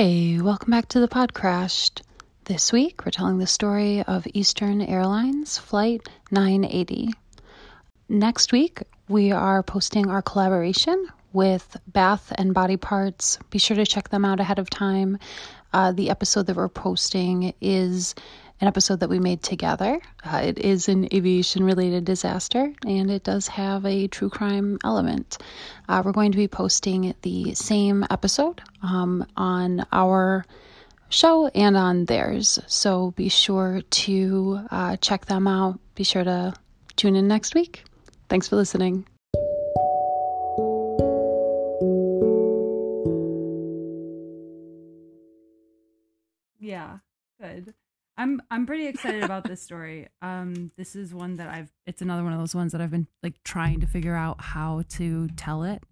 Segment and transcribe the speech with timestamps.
[0.00, 2.02] Hey, welcome back to the Pod Crashed.
[2.44, 7.10] This week, we're telling the story of Eastern Airlines Flight 980.
[8.08, 13.40] Next week, we are posting our collaboration with Bath and Body Parts.
[13.50, 15.18] Be sure to check them out ahead of time.
[15.72, 18.14] Uh, the episode that we're posting is
[18.60, 20.00] an episode that we made together.
[20.24, 25.38] Uh, it is an aviation related disaster and it does have a true crime element.
[25.88, 30.44] Uh, we're going to be posting the same episode um, on our
[31.08, 32.58] show and on theirs.
[32.66, 35.78] So be sure to uh, check them out.
[35.94, 36.54] Be sure to
[36.96, 37.84] tune in next week.
[38.28, 39.06] Thanks for listening.
[46.60, 46.98] Yeah,
[47.40, 47.72] good.
[48.18, 50.08] I'm I'm pretty excited about this story.
[50.22, 51.70] Um, this is one that I've.
[51.86, 54.82] It's another one of those ones that I've been like trying to figure out how
[54.90, 55.82] to tell it.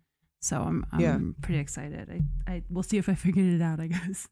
[0.41, 1.19] So I'm I'm Yeah.
[1.41, 2.11] pretty excited.
[2.11, 3.79] I I we'll see if I figured it out.
[3.81, 4.29] I guess.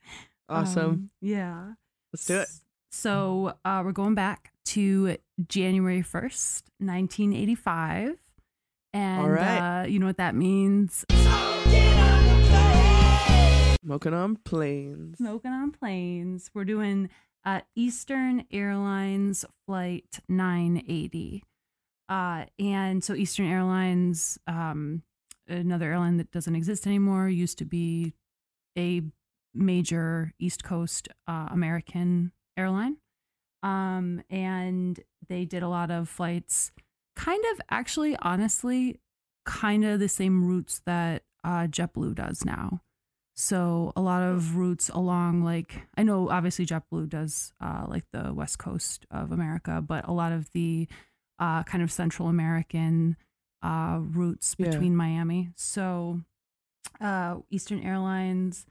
[0.48, 0.84] Awesome.
[0.84, 1.72] Um, yeah.
[2.12, 2.48] Let's do it.
[2.91, 5.17] So uh, we're going back to
[5.48, 8.17] January first, 1985,
[8.92, 9.83] and right.
[9.83, 11.05] uh, you know what that means?
[13.84, 15.19] Smoking on planes.
[15.19, 16.50] Smoking on planes.
[16.55, 17.11] We're doing
[17.45, 21.42] uh, Eastern Airlines Flight 980.
[22.09, 25.03] Uh, and so Eastern Airlines, um,
[25.48, 28.15] another airline that doesn't exist anymore, used to be
[28.77, 29.03] a
[29.55, 32.97] major East Coast uh, American airline.
[33.62, 36.70] Um, and they did a lot of flights,
[37.17, 39.00] kind of actually, honestly,
[39.47, 42.81] kind of the same routes that uh, JetBlue does now.
[43.37, 48.33] So a lot of routes along like I know obviously JetBlue does uh, like the
[48.33, 50.87] west coast of America, but a lot of the
[51.39, 53.17] uh, kind of Central American
[53.62, 54.71] uh, routes Yeah.
[54.71, 55.51] between Miami.
[55.57, 56.21] So
[57.00, 58.67] uh, Eastern Airlines,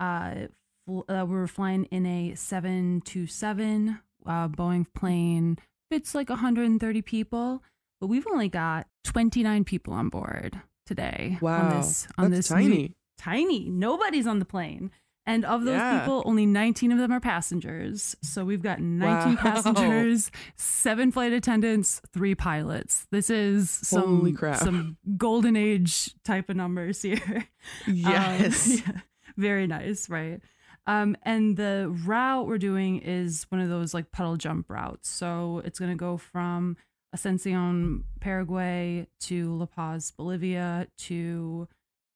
[0.00, 0.46] uh,
[0.86, 5.58] fl- uh, we were flying in a seven two seven uh, Boeing plane.
[5.90, 7.62] Fits like 130 people,
[8.00, 11.36] but we've only got 29 people on board today.
[11.42, 11.60] Wow.
[11.70, 13.68] on this on That's this new- tiny.
[13.68, 14.90] Nobody's on the plane.
[15.26, 15.98] And of those Yeah.
[16.00, 18.16] people, only 19 of them are passengers.
[18.22, 19.42] So we've got 19 Wow.
[19.42, 23.06] passengers, seven flight attendants, three pilots.
[23.10, 27.18] This is some, some golden age type of numbers here.
[27.86, 28.80] Um, Yes.
[28.86, 29.00] yeah,
[29.36, 30.40] very nice, right?
[30.86, 35.10] Um, and the route we're doing is one of those like puddle jump routes.
[35.10, 36.78] So it's going to go from
[37.12, 41.68] Ascension, Paraguay to La Paz, Bolivia to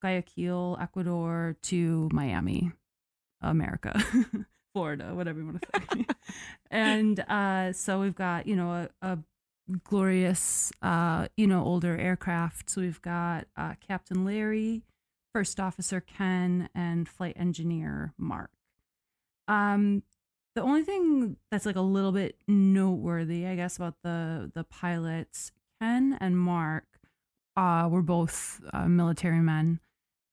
[0.03, 2.73] Guayaquil, Ecuador to Miami,
[3.41, 4.03] America,
[4.75, 6.07] Florida, whatever you want to say.
[6.71, 9.19] and uh, so we've got, you know, a, a
[9.85, 12.69] glorious, uh, you know, older aircraft.
[12.69, 14.83] So we've got uh, Captain Larry,
[15.33, 18.51] First Officer Ken, and Flight Engineer Mark.
[19.47, 20.03] Um,
[20.55, 25.53] the only thing that's like a little bit noteworthy, I guess, about the the pilots,
[25.81, 26.85] Ken and Mark,
[27.57, 29.81] uh, were both uh, military men,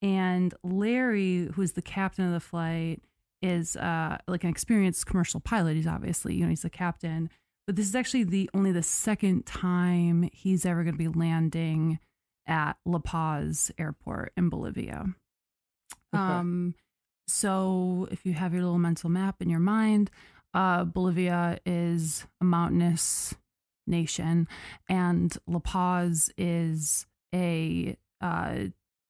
[0.02, 3.02] and Larry, who's the captain of the flight,
[3.42, 5.76] is uh, like an experienced commercial pilot.
[5.76, 7.30] He's obviously, you know, he's the captain,
[7.66, 12.00] but this is actually the only the second time he's ever going to be landing
[12.48, 15.06] at La Paz Airport in Bolivia.
[16.14, 16.22] Okay.
[16.22, 16.76] Um,
[17.28, 20.10] so if you have your little mental map in your mind,
[20.54, 23.36] uh, Bolivia is a mountainous
[23.86, 24.48] nation,
[24.90, 28.56] and La Paz is a uh,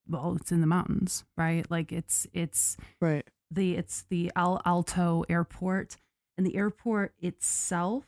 [0.09, 1.69] well, it's in the mountains, right?
[1.69, 3.25] Like it's it's Right.
[3.51, 5.97] the it's the Al Alto airport
[6.37, 8.05] and the airport itself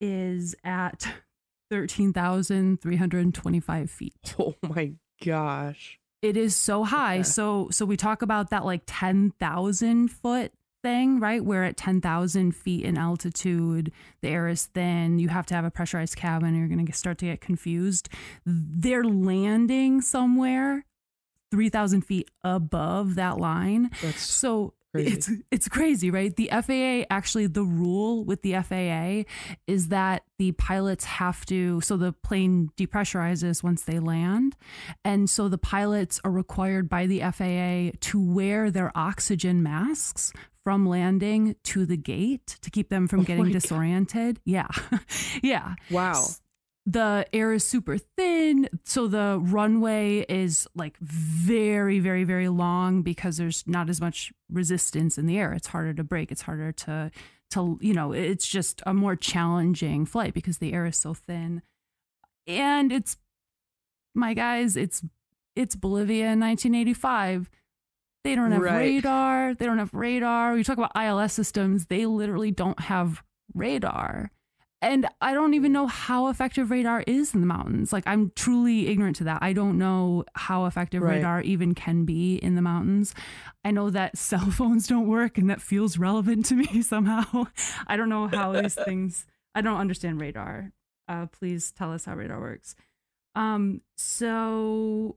[0.00, 1.06] is at
[1.70, 4.14] 13,325 feet.
[4.38, 4.92] Oh my
[5.24, 5.98] gosh.
[6.22, 7.16] It is so high.
[7.16, 7.22] Okay.
[7.24, 11.44] So so we talk about that like 10,000 foot thing, right?
[11.44, 13.92] Where at 10,000 feet in altitude,
[14.22, 17.18] the air is thin, you have to have a pressurized cabin, you're going to start
[17.18, 18.08] to get confused.
[18.44, 20.84] They're landing somewhere
[21.50, 23.90] 3,000 feet above that line.
[24.02, 25.12] That's So crazy.
[25.14, 26.34] it's it's crazy, right?
[26.34, 29.30] The FAA actually the rule with the FAA
[29.66, 34.56] is that the pilots have to so the plane depressurizes once they land.
[35.04, 40.32] And so the pilots are required by the FAA to wear their oxygen masks
[40.64, 43.60] from landing to the gate to keep them from Oh getting my God.
[43.60, 44.40] disoriented.
[44.44, 44.66] Yeah.
[45.42, 46.24] yeah wow.
[46.88, 53.36] The air is super thin so the runway is like very very very long because
[53.38, 57.10] there's not as much resistance in the air it's harder to brake it's harder to
[57.50, 61.60] to you know it's just a more challenging flight because the air is so thin
[62.46, 63.16] and it's
[64.14, 65.02] my guys it's
[65.56, 67.50] it's bolivia in 1985
[68.22, 68.78] They don't have Right.
[68.78, 69.54] radar.
[69.54, 70.56] They don't have radar.
[70.56, 73.22] You talk about ILS systems, they literally don't have
[73.54, 74.30] radar.
[74.82, 77.92] And I don't even know how effective radar is in the mountains.
[77.94, 79.42] Like, I'm truly ignorant to that.
[79.42, 81.16] I don't know how effective Right.
[81.16, 83.14] radar even can be in the mountains.
[83.64, 87.46] I know that cell phones don't work, and that feels relevant to me somehow.
[87.86, 89.24] I don't know how these things,
[89.54, 90.72] I don't understand radar.
[91.08, 92.74] Uh, please tell us how radar works.
[93.34, 95.16] Um, so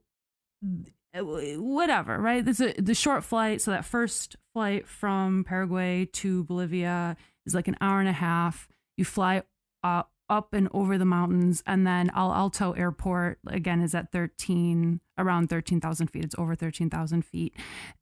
[1.13, 2.45] whatever, right?
[2.45, 3.61] This is a, the short flight.
[3.61, 8.67] So that first flight from Paraguay to Bolivia is like an hour and a half.
[8.99, 9.43] You fly
[9.81, 14.99] uh, up and over the mountains, and then Al Alto Airport again is at thirteen,
[15.17, 16.25] around thirteen thousand feet.
[16.25, 17.55] It's over thirteen thousand feet,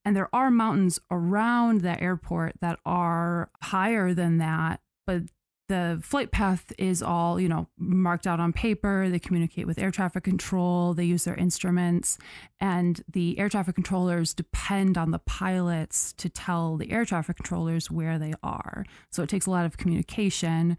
[0.03, 5.21] and there are mountains around that airport that are higher than that, but
[5.69, 9.09] the flight path is all you know marked out on paper.
[9.09, 10.93] They communicate with air traffic control.
[10.93, 12.17] They use their instruments.
[12.59, 17.91] And the air traffic controllers depend on the pilots to tell the air traffic controllers
[17.91, 18.85] where they are.
[19.11, 20.77] So it takes a lot of communication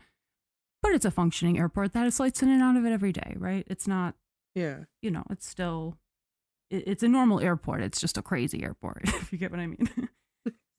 [0.82, 3.34] but it's a functioning airport that has flights in and out of it every day
[3.36, 4.14] right it's not
[4.54, 4.84] Yeah.
[5.02, 5.96] you know it's still
[6.70, 9.66] it- it's a normal airport it's just a crazy airport if you get what i
[9.66, 9.88] mean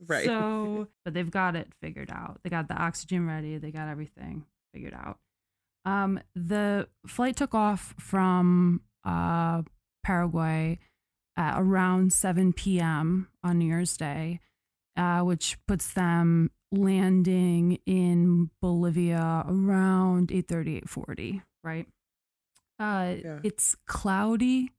[0.08, 0.26] Right.
[0.26, 2.40] so, but they've got it figured out.
[2.42, 3.58] They got the oxygen ready.
[3.58, 5.18] They got everything figured out.
[5.84, 9.64] Um, the flight took off from uh,
[10.06, 10.80] Paraguay
[11.36, 13.28] at around 7 p.m.
[13.44, 14.40] on New Year's Day,
[14.98, 21.88] uh, which puts them landing in Bolivia around 8:30, 8:40, right?
[22.80, 23.40] Uh, Yeah.
[23.44, 24.72] It's cloudy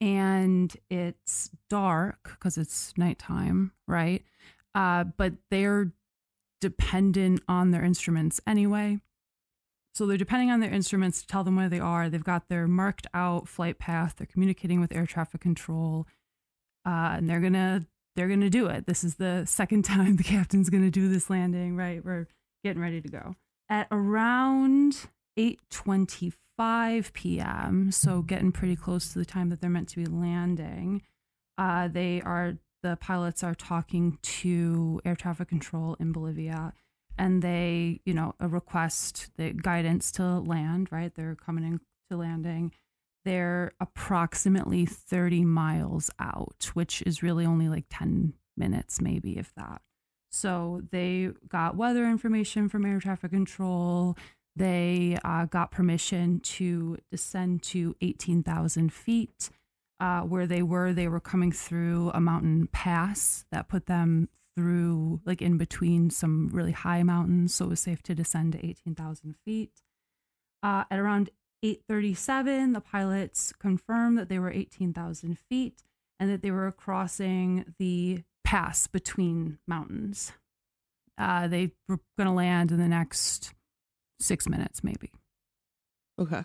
[0.00, 4.24] and it's dark because it's nighttime, right?
[4.74, 5.92] Uh, but they're
[6.60, 9.00] dependent on their instruments anyway.
[9.94, 12.10] So they're depending on their instruments to tell them where they are.
[12.10, 14.16] They've got their marked out flight path.
[14.16, 16.06] They're communicating with air traffic control,
[16.84, 18.86] uh, and they're gonna they're gonna do it.
[18.86, 21.76] This is the second time the captain's gonna do this landing.
[21.76, 22.26] Right, we're
[22.64, 23.36] getting ready to go
[23.68, 27.92] at around eight twenty five p.m.
[27.92, 31.02] So getting pretty close to the time that they're meant to be landing.
[31.58, 36.72] Uh, they are the pilots are talking to air traffic control in Bolivia
[37.18, 41.14] and they, you know, a request the guidance to land, right?
[41.14, 41.80] They're coming in
[42.10, 42.72] to landing.
[43.26, 49.82] They're approximately 30 miles out, which is really only like 10 minutes, maybe, if that.
[50.30, 54.16] So they got weather information from air traffic control.
[54.54, 59.50] They uh, got permission to descend to 18,000 feet.
[59.98, 65.20] Uh, where they were, they were coming through a mountain pass that put them through,
[65.24, 69.34] like in between some really high mountains, so it was safe to descend to 18,000
[69.44, 69.72] feet.
[70.62, 71.30] Uh, at around
[71.66, 75.82] 8:37, the pilots confirmed that they were 18,000 feet
[76.20, 80.32] and that they were crossing the pass between mountains.
[81.18, 83.52] Uh, they were going to land in the next
[84.20, 85.10] six minutes, maybe.
[86.18, 86.44] Okay.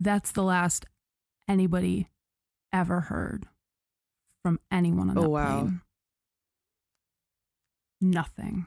[0.00, 0.86] That's the last
[1.48, 2.08] anybody
[2.72, 3.46] ever heard
[4.42, 5.60] from anyone on Oh, that wow.
[5.60, 5.80] plane.
[8.00, 8.66] Nothing.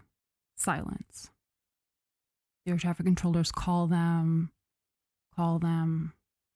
[0.55, 1.31] Silence.
[2.65, 4.51] The air traffic controllers call them,
[5.35, 6.13] call them,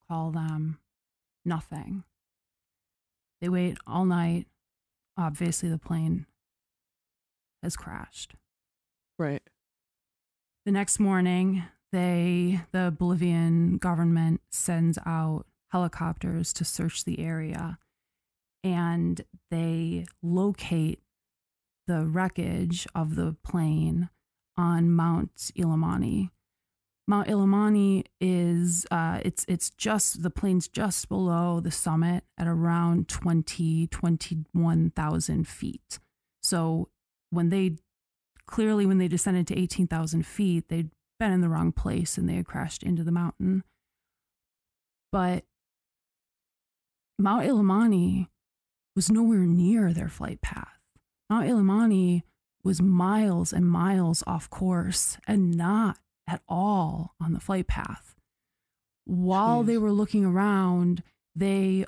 [0.08, 0.78] call them.
[1.44, 2.04] Nothing.
[3.40, 4.46] They wait all night.
[5.16, 6.26] Obviously, the plane
[7.62, 8.34] has crashed.
[9.18, 9.42] Right.
[10.64, 17.78] The next morning, they the Bolivian government sends out helicopters to search the area
[18.64, 21.00] and they locate
[21.86, 24.10] the wreckage of the plane
[24.58, 26.30] on Mount Illimani.
[27.06, 33.08] Mount Illimani is uh, it's it's just the plane's just below the summit at around
[33.08, 35.98] 20 21,000 feet.
[36.42, 36.90] So
[37.30, 37.76] when they
[38.46, 42.34] clearly when they descended to 18,000 feet, they'd been in the wrong place and they
[42.34, 43.64] had crashed into the mountain.
[45.10, 45.44] But
[47.18, 48.28] Mount Illimani
[48.94, 50.78] was nowhere near their flight path.
[51.30, 52.22] Mount Illimani
[52.68, 55.96] was miles and miles off course and not
[56.26, 58.14] at all on the flight path.
[59.06, 61.02] While they were looking around,
[61.34, 61.86] they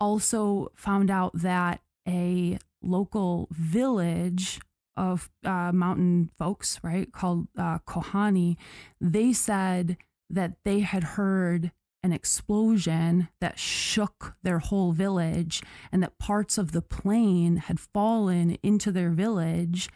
[0.00, 4.58] also found out that a local village
[4.96, 8.56] of uh, mountain folks, right, called uh, Kohani,
[9.00, 9.96] they said
[10.28, 11.70] that they had heard
[12.02, 18.58] an explosion that shook their whole village and that parts of the plane had fallen
[18.62, 19.88] into their village.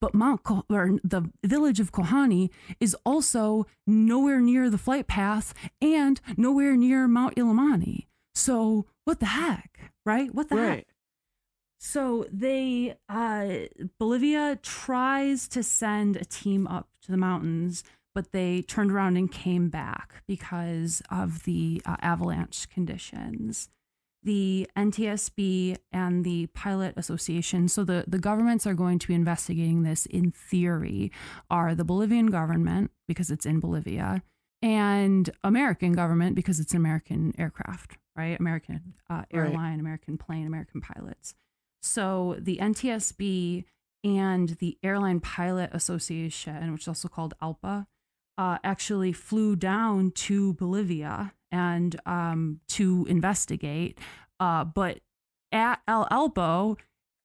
[0.00, 5.54] But Mount Ko- or the village of Kohani is also nowhere near the flight path
[5.80, 8.06] and nowhere near Mount Illimani.
[8.34, 10.34] So what the heck, right?
[10.34, 10.86] What the heck?
[11.78, 13.66] So they uh
[13.98, 19.30] Bolivia tries to send a team up to the mountains, but they turned around and
[19.30, 23.68] came back because of the uh, avalanche conditions.
[24.22, 29.82] The NTSB and the Pilot Association, so the, the governments are going to be investigating
[29.82, 31.12] this in theory,
[31.50, 34.22] are the Bolivian government, because it's in Bolivia,
[34.62, 38.40] and American government, because it's an American aircraft, right?
[38.40, 39.26] American uh, Right.
[39.32, 41.34] airline, American plane, American pilots.
[41.82, 43.64] So the NTSB
[44.04, 47.86] and the Airline Pilot Association, which is also called ALPA,
[48.38, 53.98] uh, actually flew down to Bolivia and um, to investigate.
[54.40, 55.00] Uh, but
[55.52, 56.76] at El Alto,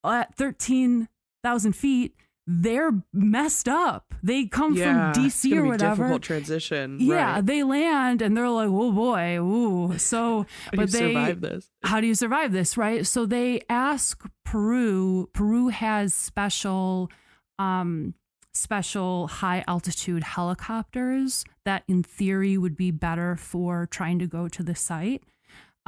[0.06, 2.16] at 13,000 feet,
[2.52, 4.16] they're messed up.
[4.24, 6.04] They come yeah, from DC or whatever.
[6.04, 6.98] Difficult transition.
[7.00, 7.46] Yeah, right.
[7.46, 11.70] they land and they're like, "Oh boy, ooh." So, but they survive this.
[11.84, 17.12] how do you survive this right so they ask peru peru has special
[17.60, 18.16] um
[18.60, 24.64] special high altitude helicopters that in theory would be better for trying to go to
[24.64, 25.24] the site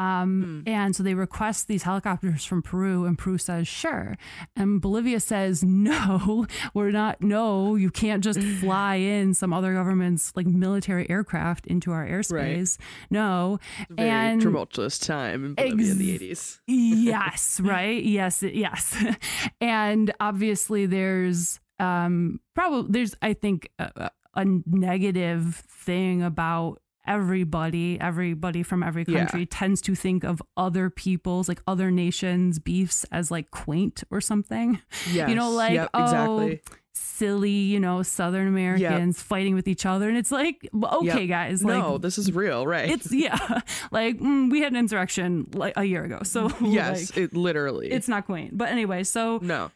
[0.01, 4.18] um, and so they request these helicopters from Peru, and Peru says, sure.
[4.56, 10.32] And Bolivia says, no, we're not, no, you can't just fly in some other government's
[10.36, 12.80] like military aircraft into our airspace.
[13.12, 13.60] No.
[13.90, 16.60] Very and tumultuous time in Bolivia in the 80s.
[16.66, 18.04] yes, right?
[18.04, 18.98] Yes, yes.
[19.62, 28.61] and obviously there's um probably there's I think a, a negative thing about everybody everybody
[28.63, 29.19] from every Yeah.
[29.19, 34.21] country tends to think of other people's like other nations beefs as like quaint or
[34.21, 34.79] something
[35.11, 35.27] Yes.
[35.29, 36.61] you know like yep, oh exactly.
[36.93, 41.29] silly you know southern americans fighting with each other and it's like okay Yep.
[41.29, 42.89] guys like no, this is real, right?
[42.91, 43.61] it's yeah
[43.91, 47.89] like mm, we had an insurrection like a year ago so yes, like, it literally.
[47.91, 49.71] it's not quaint but anyway so no.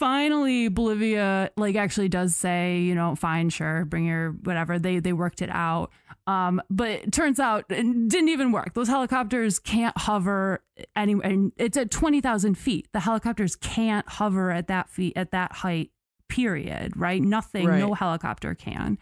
[0.00, 4.78] Finally bolivia like actually does say you know fine sure bring your whatever.
[4.78, 5.92] They they worked it out.
[6.26, 8.72] Um but it turns out it didn't even work.
[8.72, 10.64] Those helicopters can't hover
[10.96, 12.88] any and it's at 20,000 feet.
[12.92, 15.90] The helicopters can't hover at that feet at that height
[16.30, 17.20] period right?
[17.20, 18.98] Nothing no helicopter can.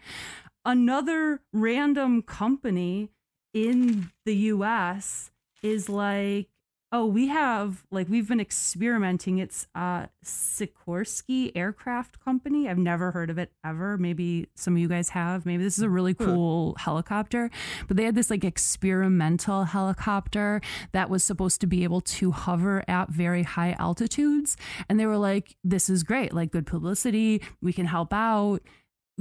[0.65, 3.09] Another random company
[3.53, 5.31] in the US
[5.63, 6.49] is like,
[6.91, 9.37] oh, we have like we've been experimenting.
[9.37, 12.67] It's uh Sikorsky Aircraft Company.
[12.67, 13.97] I've never heard of it ever.
[13.97, 15.45] Maybe some of you guys have.
[15.45, 16.25] Maybe this is a really Huh.
[16.25, 17.51] cool helicopter.
[17.87, 22.83] But they had this like experimental helicopter that was supposed to be able to hover
[22.87, 24.57] at very high altitudes.
[24.87, 27.41] And they were like, this is great, like good publicity.
[27.61, 28.59] We can help out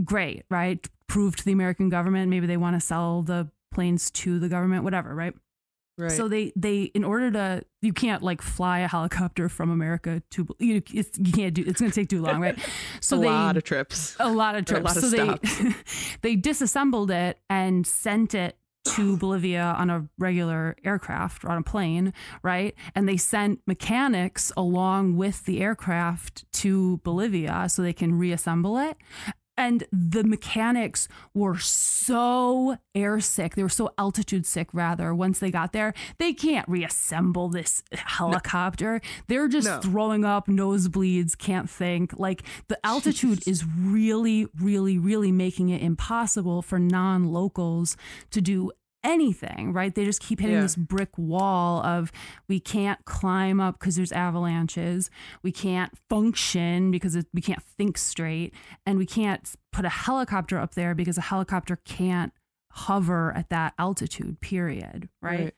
[0.05, 0.87] great, right?
[1.07, 2.31] Prove to the American government.
[2.31, 5.35] Maybe they want to sell the planes to the government, whatever, right?
[5.99, 6.12] Right.
[6.12, 10.47] So they they in order to you can't like fly a helicopter from America to
[10.61, 12.59] you it's, you can't do it's going to take too long, right?
[13.00, 14.17] So a they lot of trips.
[14.21, 14.85] a lot of trips.
[14.85, 15.75] lot of so they
[16.23, 18.57] they disassembled it and sent it
[18.95, 22.12] to Bolivia on a regular aircraft or on a plane,
[22.43, 22.75] right?
[22.95, 28.97] And they sent mechanics along with the aircraft to Bolivia so they can reassemble it.
[29.59, 33.57] And the mechanics were so air sick.
[33.57, 35.93] They were so altitude sick, rather, once they got there.
[36.19, 39.00] They can't reassemble this helicopter.
[39.27, 39.81] They're just No.
[39.81, 42.17] throwing up nosebleeds, can't think.
[42.19, 47.97] Like the altitude is really, really, really making it impossible for non locals
[48.31, 48.71] to do
[49.05, 49.95] anything, right?
[49.95, 50.62] They just keep hitting Yeah.
[50.62, 52.11] this brick wall of
[52.49, 55.11] we can't climb up because there's avalanches,
[55.43, 58.52] we can't function because it, we can't think straight,
[58.85, 62.33] and we can't put a helicopter up there because a helicopter can't
[62.73, 65.55] hover at that altitude, period, right?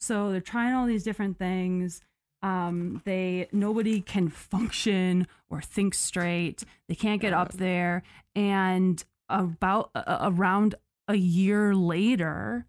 [0.00, 2.00] So they're trying all these different things.
[2.42, 6.62] Um, they nobody can function or think straight.
[6.88, 8.02] They can't get up there.
[8.34, 10.74] And about uh, around
[11.08, 12.66] a year later,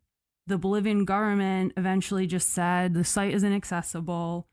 [0.48, 4.48] the Bolivian government eventually just said the site is inaccessible.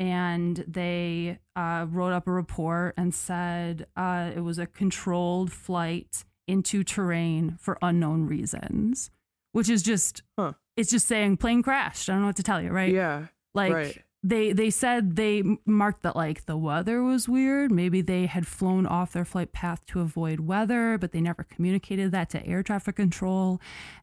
[0.00, 6.24] and they uh, wrote up a report and said uh, it was a controlled flight
[6.46, 9.10] into terrain for unknown reasons,
[9.52, 10.52] which is just Huh.
[10.76, 12.08] it's just saying plane crashed.
[12.08, 12.92] I don't know what to tell you, right?
[12.94, 13.26] Yeah.
[13.54, 14.02] Like right.
[14.22, 17.70] They they said they marked that like the weather was weird.
[17.70, 22.10] Maybe they had flown off their flight path to avoid weather, but they never communicated
[22.12, 23.60] that to air traffic control.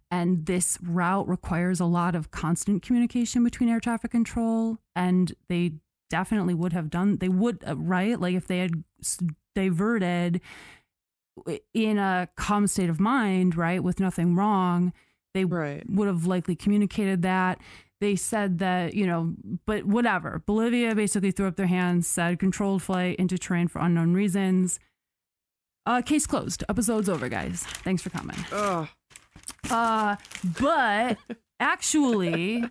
[0.09, 5.73] And this route requires a lot of constant communication between air traffic control, and they
[6.09, 7.17] definitely would have done.
[7.17, 8.83] They would uh, right, like if they had
[9.53, 10.39] diverted
[11.73, 14.93] in a calm state of mind, right, with nothing wrong,
[15.33, 15.83] they Right.
[15.89, 17.59] would have likely communicated that.
[18.01, 19.33] They said that, you know,
[19.65, 20.41] but whatever.
[20.45, 24.79] Bolivia basically threw up their hands, said controlled flight into terrain for unknown reasons.
[25.85, 26.63] Uh, case closed.
[26.67, 27.63] Episode's over, guys.
[27.63, 28.37] Thanks for coming.
[28.51, 28.87] Oh,
[29.69, 30.15] Uh,
[30.59, 31.17] but
[31.59, 32.63] actually,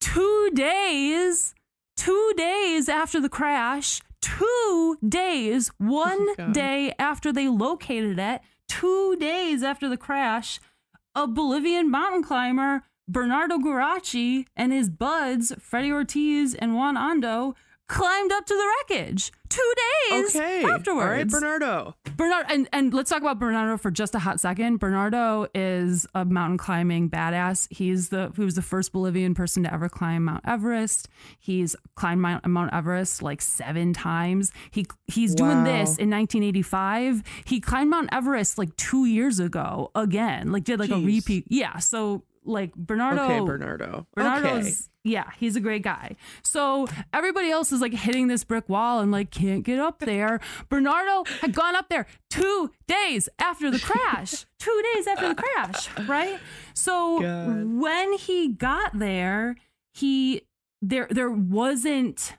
[0.00, 1.54] two days,
[1.96, 6.52] two days after the crash, two days, one God.
[6.52, 10.60] day after they located it, two days after the crash,
[11.14, 17.54] a Bolivian mountain climber, Bernardo Guarachi, and his buds, Freddie Ortiz and Juan Ando,
[17.88, 19.72] climbed up to the wreckage two
[20.08, 20.62] days okay.
[20.64, 20.88] afterwards.
[20.88, 21.96] All right, Bernardo.
[22.16, 24.78] Bernard and, and let's talk about Bernardo for just a hot second.
[24.78, 27.66] Bernardo is a mountain climbing badass.
[27.70, 31.08] He's the he was the first Bolivian person to ever climb Mount Everest.
[31.40, 34.52] He's climbed Mount, Mount Everest like seven times.
[34.70, 35.64] He he's doing Wow.
[35.64, 37.24] this in 1985.
[37.44, 40.52] He climbed Mount Everest like two years ago again.
[40.52, 41.46] Like did like a repeat.
[41.48, 41.78] Yeah.
[41.78, 43.24] So like Bernardo.
[43.24, 44.06] Okay, Bernardo.
[44.14, 44.74] Bernardo's Okay.
[45.04, 46.16] yeah, he's a great guy.
[46.42, 50.40] So everybody else is like hitting this brick wall and like can't get up there.
[50.68, 54.46] Bernardo had gone up there two days after the crash.
[54.58, 56.38] two days after the crash, right?
[56.74, 57.64] So God.
[57.80, 59.56] when he got there,
[59.92, 60.42] he
[60.82, 62.36] there there wasn't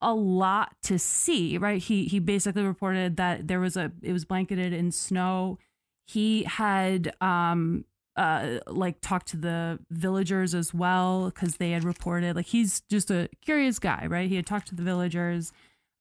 [0.00, 1.80] a lot to see, right?
[1.82, 5.58] He he basically reported that there was a it was blanketed in snow.
[6.06, 7.84] He had um
[8.16, 13.10] uh like talked to the villagers as well because they had reported like he's just
[13.10, 14.28] a curious guy, right?
[14.28, 15.52] He had talked to the villagers,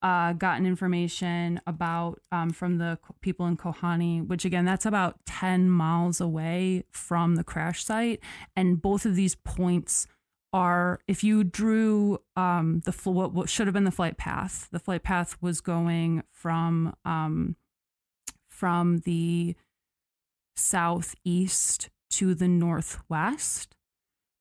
[0.01, 5.69] uh, gotten information about um from the people in Kohani, which again that's about ten
[5.69, 8.19] miles away from the crash site,
[8.55, 10.07] and both of these points
[10.53, 14.79] are if you drew um the what, what should have been the flight path the
[14.79, 17.55] flight path was going from um
[18.49, 19.55] from the
[20.57, 23.75] southeast to the northwest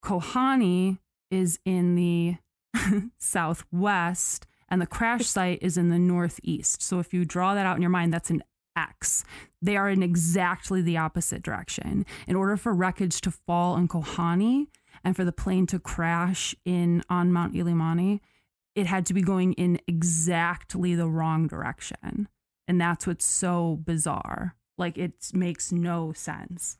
[0.04, 0.98] kohani
[1.30, 2.36] is in the
[3.18, 7.76] southwest and the crash site is in the northeast so if you draw that out
[7.76, 8.42] in your mind that's an
[8.76, 9.24] x
[9.60, 14.66] they are in exactly the opposite direction in order for wreckage to fall in kohani
[15.04, 18.20] and for the plane to crash in on Mount Illimani,
[18.74, 22.28] it had to be going in exactly the wrong direction.
[22.68, 24.56] And that's what's so bizarre.
[24.78, 26.78] Like it makes no sense.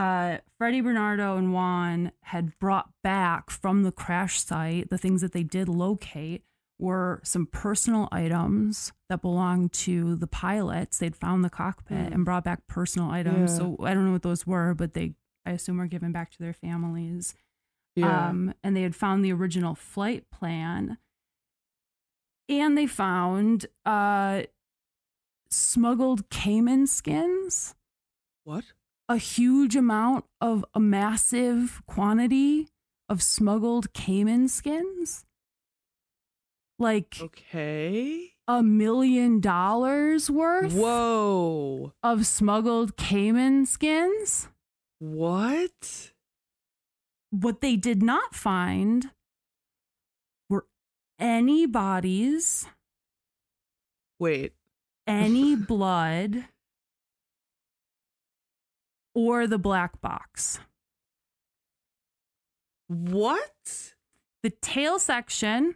[0.00, 5.32] Uh, Freddie Bernardo and Juan had brought back from the crash site the things that
[5.32, 6.42] they did locate
[6.78, 10.96] were some personal items that belonged to the pilots.
[10.98, 12.14] They'd found the cockpit Mm.
[12.14, 13.50] and brought back personal items.
[13.52, 13.58] Yeah.
[13.58, 15.12] So I don't know what those were, but they,
[15.44, 17.34] I assume, were given back to their families.
[17.94, 18.28] Yeah.
[18.28, 20.96] Um, and they had found the original flight plan.
[22.48, 24.44] And they found uh,
[25.50, 27.74] smuggled caiman skins,
[28.44, 28.64] what?
[29.10, 32.68] A huge amount of a massive quantity
[33.08, 35.24] of smuggled caiman skins.
[36.78, 38.34] Like Okay.
[38.46, 41.92] a million dollars worth Whoa.
[42.04, 44.46] of smuggled caiman skins.
[45.00, 46.12] What?
[47.30, 49.10] What they did not find
[50.48, 50.66] were
[51.18, 52.66] any bodies,
[54.20, 54.52] Wait.
[55.06, 56.44] any blood,
[59.20, 60.58] or the black box.
[62.88, 63.92] What?
[64.42, 65.74] The tail section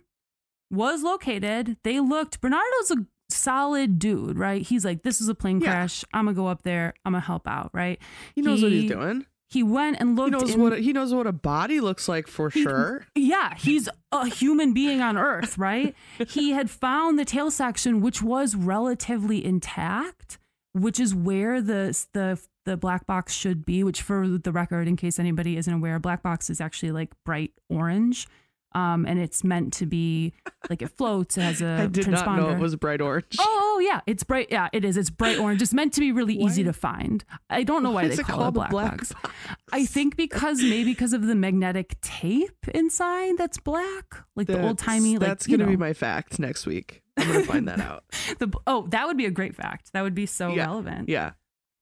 [0.71, 1.77] was located.
[1.85, 4.63] They looked, Bernardo's a solid dude, right?
[4.63, 5.71] He's like, this is a plane Yeah.
[5.71, 6.05] crash.
[6.13, 6.95] I'm going to go up there.
[7.05, 8.01] I'm going to help out, right?
[8.35, 9.27] He knows what he's doing.
[9.51, 10.35] He went and looked.
[10.35, 13.07] He knows in- what he knows what a body looks like for He- sure.
[13.15, 15.95] Yeah, he's a human being on Earth, right?
[16.27, 20.39] he had found the tail section, which was relatively intact,
[20.73, 23.83] which is where the the the black box should be.
[23.85, 27.53] Which, for the record, in case anybody isn't aware, black box is actually like bright
[27.69, 28.27] orange,
[28.75, 30.33] um, and it's meant to be
[30.71, 31.37] like it floats.
[31.39, 32.27] It has a I did transponder.
[32.27, 33.37] not know it was bright orange.
[33.39, 34.49] Oh, oh, yeah, it's bright.
[34.51, 34.97] Yeah, it is.
[34.97, 35.61] It's bright orange.
[35.63, 37.25] It's meant to be really easy to find.
[37.51, 39.13] I don't know why, Why they call it black, black box.
[39.13, 39.31] box?
[39.73, 44.79] I think because maybe because of the magnetic tape inside that's black, like the old
[44.79, 45.19] timey.
[45.19, 47.03] Like That's gonna be my fact next week.
[47.17, 48.05] I'm gonna find that out.
[48.39, 49.93] the oh, that would be a great fact.
[49.93, 50.65] That would be so Yeah.
[50.67, 51.09] relevant.
[51.09, 51.33] Yeah.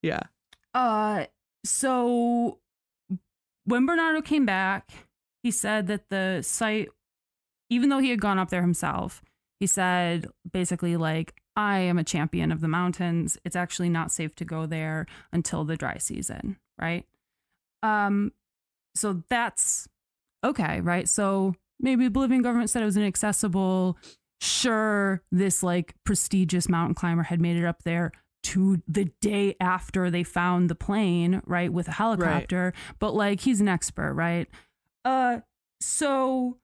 [0.02, 0.20] Yeah.
[0.74, 1.26] Uh,
[1.64, 2.58] so
[3.64, 4.90] when Bernardo came back,
[5.42, 6.88] he said that the site,
[7.70, 9.22] even though he had gone up there himself,
[9.60, 13.38] he said basically like, I am a champion of the mountains.
[13.44, 17.04] It's actually not safe to go there until the dry season, right?
[17.82, 18.32] Um,
[18.94, 19.88] so that's
[20.44, 21.08] okay, right?
[21.08, 23.98] So maybe the Bolivian government said it was inaccessible.
[24.40, 30.10] Sure, this like prestigious mountain climber had made it up there to the day after
[30.10, 32.72] they found the plane, right, with a helicopter.
[32.98, 34.48] But like he's an expert, right?
[35.04, 35.40] Uh
[35.80, 36.58] so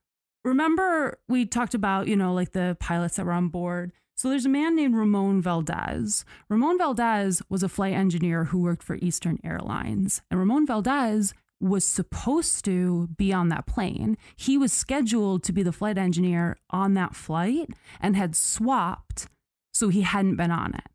[0.44, 3.92] remember we talked about, you know, like the pilots that were on board.
[4.16, 6.24] So there's a man named Ramon Valdez.
[6.48, 10.22] Ramon Valdez was a flight engineer who worked for Eastern Airlines.
[10.28, 14.16] And Ramon Valdez was supposed to be on that plane.
[14.36, 19.28] He was scheduled to be the flight engineer on that flight and had swapped,
[19.72, 20.86] so he hadn't been on it.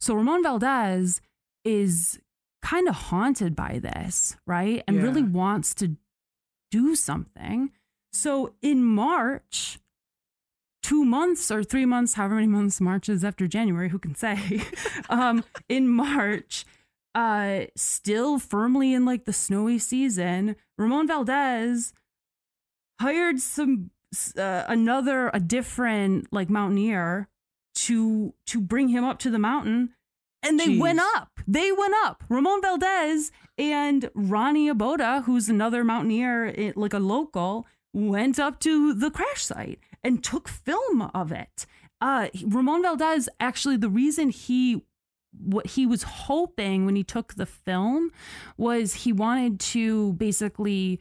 [0.00, 1.20] So Ramon Valdez
[1.64, 2.20] is
[2.62, 4.82] kind of haunted by this, right?
[4.86, 5.02] And Yeah.
[5.02, 5.96] really wants to
[6.70, 7.70] do something.
[8.12, 9.78] So in March,
[10.82, 14.62] two months or three months, however many months March is after January, who can say?
[15.10, 16.64] um, in March,
[17.14, 21.92] uh, still firmly in like the snowy season, Ramon Valdez
[23.00, 23.90] hired some
[24.36, 27.28] uh, another a different like mountaineer
[27.74, 29.90] to to bring him up to the mountain
[30.42, 30.80] and they Jeez.
[30.80, 31.40] went up.
[31.46, 32.24] They went up.
[32.28, 38.94] Ramon valdez and ronnie aboda who's another mountaineer eh, like a local went up to
[38.94, 41.66] the crash site and took film of it.
[42.00, 44.82] Uh ramon valdez actually the reason he
[45.38, 48.10] what he was hoping when he took the film
[48.56, 50.98] was he wanted to basically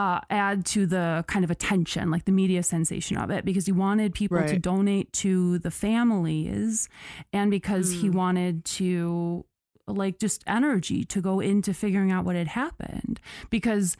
[0.00, 3.72] uh, add to the kind of attention, like the media sensation of it, because he
[3.72, 6.88] wanted people to donate to the families
[7.32, 8.14] and because he Mm.
[8.22, 9.44] wanted to
[9.86, 13.20] like just energy to go into figuring out what had happened.
[13.50, 13.96] Because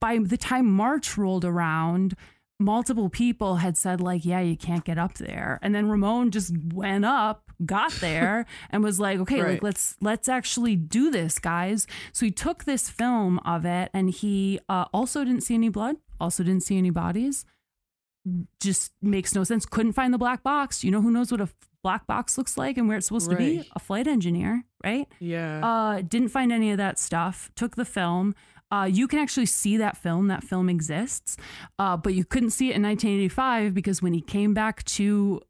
[0.00, 2.14] by the time March rolled around,
[2.60, 6.52] multiple people had said like yeah you can't get up there and then ramon just
[6.72, 11.86] went up got there and was like okay like let's let's actually do this guys.
[12.12, 15.96] So he took this film of it and he uh, also didn't see any blood
[16.20, 17.44] also didn't see any bodies.
[18.60, 19.66] Just makes no sense.
[19.66, 20.84] Couldn't find the black box.
[20.84, 21.48] You know who knows what a
[21.82, 23.68] black box looks like and where it's supposed to be?
[23.74, 25.08] A flight engineer right?
[25.20, 25.64] Yeah.
[25.64, 27.50] uh, didn't find any of that stuff.
[27.56, 28.34] Took the film.
[28.70, 30.28] Uh, you can actually see that film.
[30.28, 31.36] That film exists,
[31.78, 35.42] uh, but you couldn't see it in 1985 because when he came back to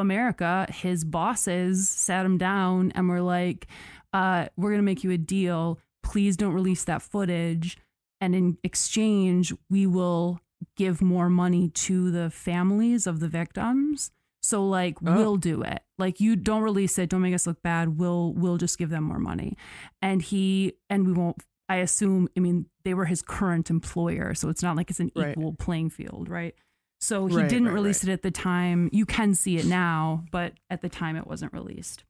[0.00, 3.66] America, his bosses sat him down and were like,
[4.12, 5.78] uh, "We're gonna make you a deal.
[6.02, 7.76] Please don't release that footage,
[8.20, 10.40] and in exchange, we will
[10.76, 14.10] give more money to the families of the victims."
[14.44, 15.14] So like Oh.
[15.16, 15.82] we'll do it.
[15.98, 17.96] Like you don't release it, don't make us look bad.
[17.98, 19.56] We'll we'll just give them more money.
[20.00, 21.36] And he and we won't
[21.68, 25.12] I assume I mean they were his current employer, so it's not like it's an
[25.14, 25.30] Right.
[25.30, 26.56] equal playing field, right?
[27.02, 28.88] So he Right, didn't right, release it at the time.
[28.92, 32.04] You can see it now, but at the time it wasn't released.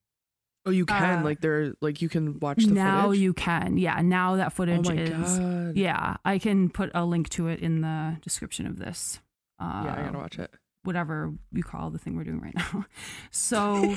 [0.67, 2.75] oh, you can uh, like there, like you can watch the footage.
[2.77, 3.21] now footage.
[3.21, 3.79] you can.
[3.79, 5.77] Yeah, now that oh footage my is god.
[5.77, 9.19] Yeah, I can put a link to it in the description of this.
[9.59, 10.53] Uh, Yeah, I gotta watch it.
[10.85, 12.85] whatever you call the thing we're doing right now.
[13.31, 13.97] So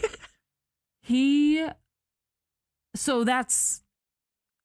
[1.02, 1.68] he
[2.96, 3.84] so that's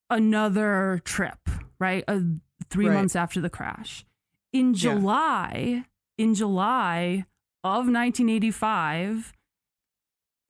[0.08, 1.38] another trip,
[1.80, 2.04] right?
[2.06, 2.20] Uh,
[2.68, 2.94] 3 Right.
[2.94, 4.04] months after the crash.
[4.52, 4.94] In Yeah.
[6.20, 7.24] In July
[7.64, 9.32] of 1985,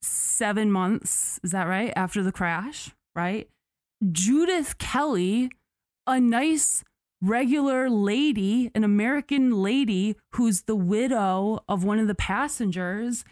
[0.03, 1.93] 7 months, is that right?
[1.95, 3.49] After the crash, right?
[4.11, 5.49] Judith Kelly,
[6.09, 6.83] a nice
[7.23, 13.25] regular lady, an American lady who's the widow of one of the passengers,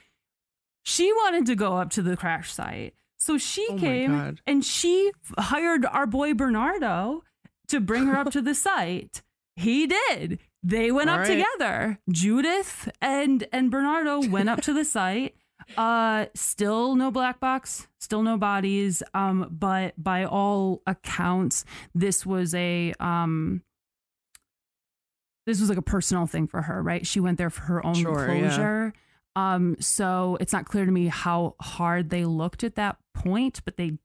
[0.84, 2.94] she wanted to go up to the crash site.
[3.18, 7.24] So she Oh came and she hired our boy Bernardo
[7.66, 9.22] to bring her up to the site.
[9.56, 10.38] He did.
[10.68, 11.36] They went All up right.
[11.36, 11.98] together.
[12.10, 15.34] Judith and and Bernardo went up to the site.
[15.76, 19.02] Uh still no black box, still no bodies.
[19.12, 23.62] Um, but by all accounts, this was a um
[25.46, 27.06] this was like a personal thing for her, right?
[27.06, 28.40] She went there for her own Sure, yeah.
[28.48, 28.92] closure.
[29.36, 33.76] Um, so it's not clear to me how hard they looked at that point, but
[33.76, 33.98] they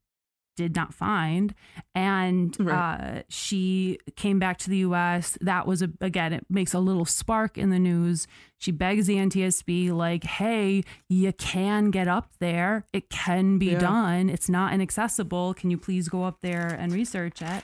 [0.56, 1.54] did not find.
[1.96, 3.18] And Right.
[3.20, 5.38] uh, she came back to the US.
[5.42, 8.28] That was a again, it makes a little spark in the news.
[8.58, 12.86] She begs the NTSB, like, hey, you can get up there.
[12.94, 13.80] It can be Yeah.
[13.80, 14.30] done.
[14.30, 15.54] It's not inaccessible.
[15.56, 17.64] Can you please go up there and research it?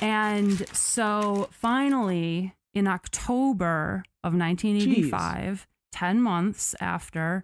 [0.00, 7.42] And so finally, in October of 1985, 10 months after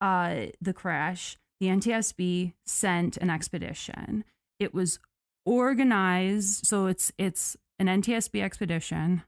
[0.00, 4.24] uh, the crash, the NTSB sent an expedition.
[4.58, 4.98] It was
[5.44, 9.22] organized, so it's it's an NTSB expedition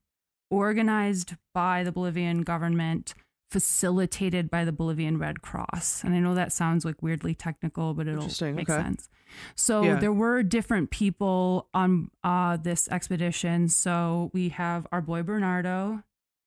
[0.50, 3.14] organized by the Bolivian government,
[3.50, 6.02] facilitated by the Bolivian Red Cross.
[6.04, 8.82] And I know that sounds like weirdly technical, but it'll make okay.
[8.82, 9.08] sense.
[9.54, 10.00] So Yeah.
[10.00, 13.68] there were different people on uh, this expedition.
[13.68, 16.02] So we have our boy Bernardo,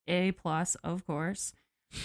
[0.07, 1.53] A plus, of course.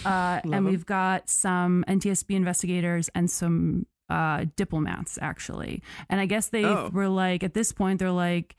[0.04, 5.82] Uh, and we've got some NTSB investigators and some uh, diplomats, actually.
[6.08, 6.90] And I guess they Oh.
[6.92, 8.56] were like, at this point, they're like,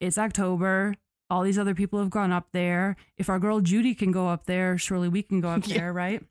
[0.00, 0.94] it's October.
[1.30, 2.96] all these other people have gone up there.
[3.16, 5.78] If our girl Judy can go up there, surely we can go up Yeah.
[5.78, 6.22] there, right?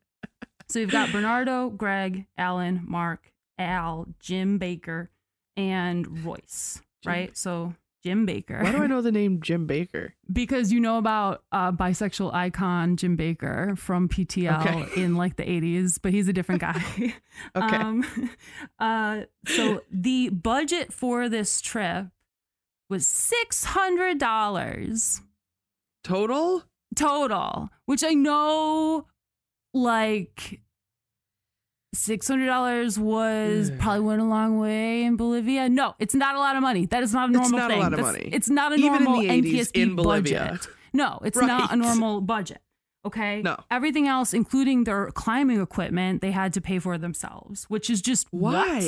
[0.68, 5.10] So we've got Bernardo, Greg, Alan, Mark, Al, Jim Baker,
[5.56, 7.36] and Royce, Jim- right?
[7.36, 8.60] So Jim Baker.
[8.62, 10.14] Why do I know the name Jim Baker?
[10.32, 14.86] because you know about uh, bisexual icon Jim Bakker from PTL Okay.
[15.02, 16.82] in like the 80s, but he's a different guy.
[17.56, 17.76] Okay.
[17.76, 18.04] Um,
[18.78, 22.06] uh, so the budget for this trip
[22.88, 25.20] was $600
[26.04, 26.62] Total?
[26.94, 29.06] total, which I know
[29.72, 30.60] like
[31.94, 33.78] $600 was Ugh.
[33.78, 35.68] probably went a long way in Bolivia.
[35.68, 36.86] No, it's not a lot of money.
[36.86, 37.82] That is not a normal It's not a thing.
[37.82, 38.28] lot of That's- money.
[38.32, 40.48] It's not a Even in normal 80s NTSB in Bolivia.
[40.50, 40.68] budget.
[40.92, 42.60] No, it's not a normal budget.
[43.06, 43.42] Okay.
[43.42, 43.56] No.
[43.70, 48.28] Everything else, including their climbing equipment, they had to pay for themselves, which is just
[48.30, 48.82] what?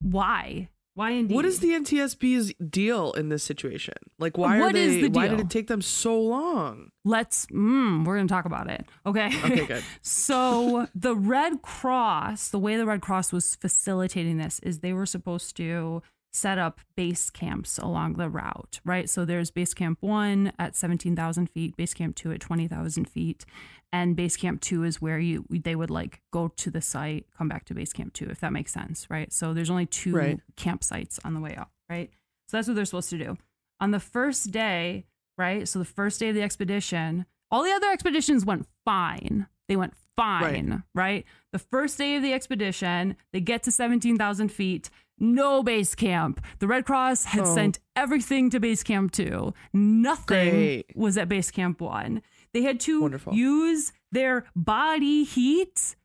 [0.00, 0.68] Why?
[0.98, 1.10] Why?
[1.10, 1.36] Indeed?
[1.36, 3.94] What is the NTSB's deal in this situation?
[4.18, 5.02] Like, why What are they?
[5.02, 6.90] the Why did it take them so long?
[7.04, 7.46] Let's.
[7.46, 8.84] Mm, we're gonna talk about it.
[9.06, 9.28] Okay.
[9.44, 9.84] Okay, good.
[10.02, 15.06] So the Red Cross, the way the Red Cross was facilitating this is they were
[15.06, 16.02] supposed to
[16.38, 19.08] set up base camps along the route, right?
[19.10, 23.44] So there's base camp one at 17,000 feet, base camp two at 20,000 feet,
[23.92, 27.48] and base camp two is where you they would like go to the site, come
[27.48, 29.32] back to base camp two, if that makes sense, right?
[29.32, 30.40] So there's only two Right.
[30.56, 32.10] campsites on the way up, right?
[32.48, 33.36] So that's what they're supposed to do.
[33.80, 35.66] On the first day, right?
[35.68, 39.46] So the first day of the expedition, all the other expeditions went fine.
[39.68, 41.24] They went fine, right?
[41.52, 46.40] The first day of the expedition, they get to 17,000 feet, no base camp.
[46.58, 47.54] The Red Cross had Oh.
[47.54, 49.52] sent everything to base camp two.
[49.72, 50.86] Nothing Great.
[50.96, 52.22] was at base camp one.
[52.54, 53.34] They had to Wonderful.
[53.34, 55.96] use their body heat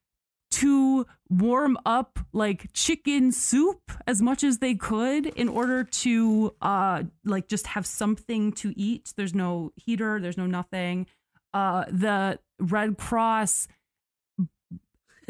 [0.51, 7.01] to warm up like chicken soup as much as they could in order to uh
[7.25, 11.07] like just have something to eat there's no heater there's no nothing
[11.55, 13.67] uh the red cross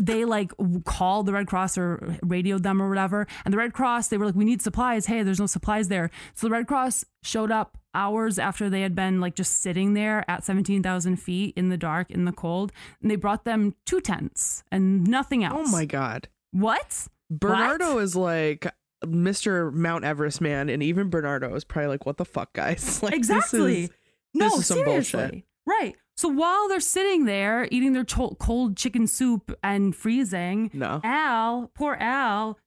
[0.06, 0.52] they like
[0.86, 4.26] called the red cross or radioed them or whatever and the red cross they were
[4.26, 7.78] like we need supplies hey there's no supplies there so the red cross showed up
[7.96, 12.10] hours after they had been like just sitting there at 17,000 feet in the dark
[12.12, 15.86] in the cold and they brought them two tents and nothing oh else Oh my
[15.86, 16.28] god.
[16.52, 18.68] what Bernardo is like
[19.06, 19.72] Mr.
[19.74, 23.18] Mount Everest man, and even Bernardo is probably like, "What the fuck, guys?" Like, this
[23.30, 23.90] exactly is-
[24.34, 25.44] no this is some seriously bullshit.
[25.66, 31.02] right so while they're sitting there eating their cold chicken soup and freezing no.
[31.04, 32.58] Al, poor Al,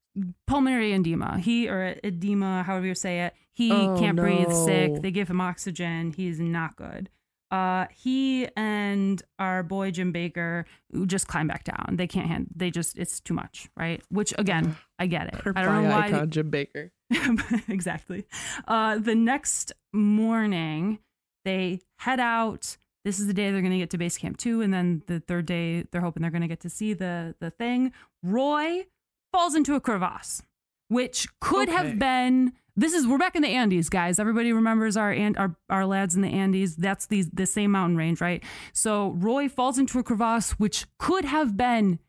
[0.47, 1.39] pulmonary edema.
[1.39, 3.35] He or edema, however you say it.
[3.53, 5.01] He Oh, can't breathe, sick.
[5.03, 6.13] They give him oxygen.
[6.17, 7.09] He's not good.
[7.51, 10.67] Uh, he and our boy Jim Baker
[11.07, 11.95] just climb back down.
[11.97, 12.49] They can't hand.
[12.55, 14.03] They just it's too much, right?
[14.11, 15.37] Which again, I get it.
[15.43, 16.07] Her I don't know why.
[16.09, 16.93] icon, Jim Baker.
[17.69, 18.27] exactly.
[18.67, 20.99] Uh, the next morning,
[21.45, 22.77] they head out.
[23.07, 25.21] This is the day they're going to get to base camp two, and then the
[25.21, 27.93] third day, they're hoping they're going to get to see the the thing.
[28.25, 28.87] Roy
[29.33, 30.43] falls into a crevasse,
[30.89, 31.77] which could Okay.
[31.77, 32.53] have been.
[32.75, 34.19] This is we're back in the Andes, guys.
[34.19, 36.75] Everybody remembers our and our our lads in the Andes.
[36.75, 38.43] That's these the same mountain range, right?
[38.73, 42.01] So Roy falls into a crevasse, which could have been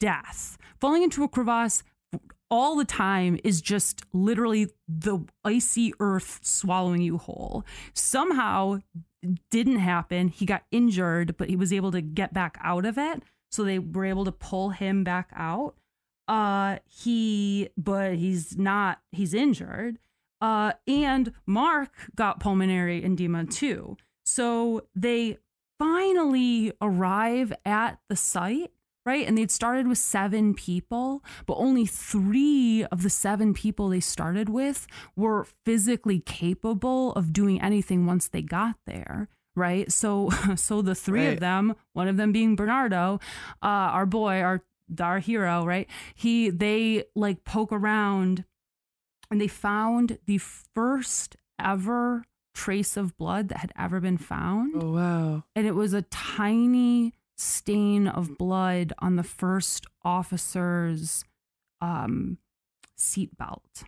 [0.00, 0.58] death.
[0.82, 1.82] Falling into a crevasse
[2.52, 7.64] all the time is just literally the icy earth swallowing you whole.
[7.94, 8.78] Somehow
[9.50, 10.28] didn't happen.
[10.28, 13.22] He got injured, but he was able to get back out of it.
[13.50, 15.76] So they were able to pull him back out.
[16.28, 19.98] Uh he but he's not he's injured.
[20.42, 23.96] Uh and Mark got pulmonary edema too.
[24.26, 25.38] So they
[25.78, 28.72] finally arrive at the site
[29.04, 29.26] right?
[29.26, 34.48] And they'd started with seven people, but only three of the seven people they started
[34.48, 34.86] with
[35.16, 39.28] were physically capable of doing anything once they got there.
[39.54, 39.90] Right.
[39.92, 43.20] So, so the three of them, one of them being Bernardo,
[43.62, 44.62] uh, our boy, our,
[45.00, 45.88] our hero, right?
[46.14, 48.44] He, they like poke around
[49.30, 54.92] and they found the first ever trace of blood that had ever been found Oh
[54.92, 55.44] wow.
[55.56, 61.24] and it was a tiny stain of blood on the first officer's
[61.80, 62.38] um
[62.98, 63.84] seatbelt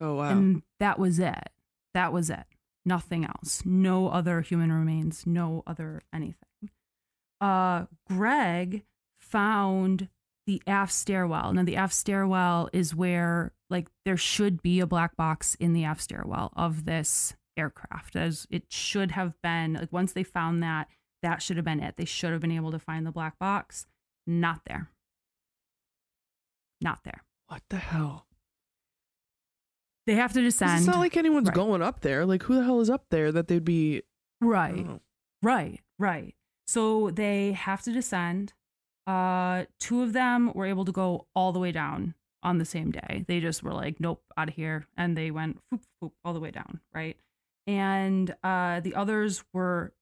[0.00, 0.30] Oh wow.
[0.30, 1.48] and that was it.
[1.94, 2.44] That was it.
[2.84, 3.62] Nothing else.
[3.64, 5.24] No other human remains.
[5.26, 6.70] No other anything.
[7.40, 8.82] Uh greg
[9.20, 10.08] found
[10.46, 11.52] the aft stairwell.
[11.52, 15.84] Now the aft stairwell is where like there should be a black box in the
[15.84, 19.74] aft stairwell of this aircraft as it should have been.
[19.74, 20.88] Like once they found that
[21.22, 23.86] that should have been it they should have been able to find the black box
[24.26, 24.90] not there
[26.80, 28.26] not there what the hell?
[30.06, 30.78] they have to descend.
[30.78, 31.54] It's not like anyone's Right.
[31.54, 32.26] going up there.
[32.26, 34.02] Like who the hell is up there that they'd be?
[34.40, 34.84] Right.
[35.42, 36.34] Right, right.
[36.66, 38.52] So they have to descend.
[39.06, 42.90] Uh two of them were able to go all the way down on the same
[42.90, 43.24] day.
[43.28, 44.86] They just were like, nope, out of here.
[44.96, 47.16] And they went whoop, whoop, all the way down, right?
[47.68, 49.92] And uh the others were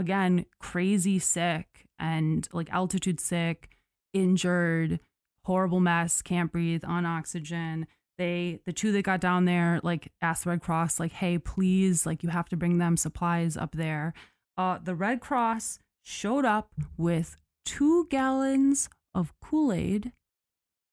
[0.00, 3.70] again crazy sick and like altitude sick,
[4.12, 5.00] injured,
[5.44, 7.86] horrible mess, can't breathe, on oxygen.
[8.18, 12.04] They the two that got down there like asked the Red Cross, like, hey, please,
[12.04, 14.12] like you have to bring them supplies up there
[14.60, 20.12] uh, the Red Cross showed up with two gallons of Kool Aid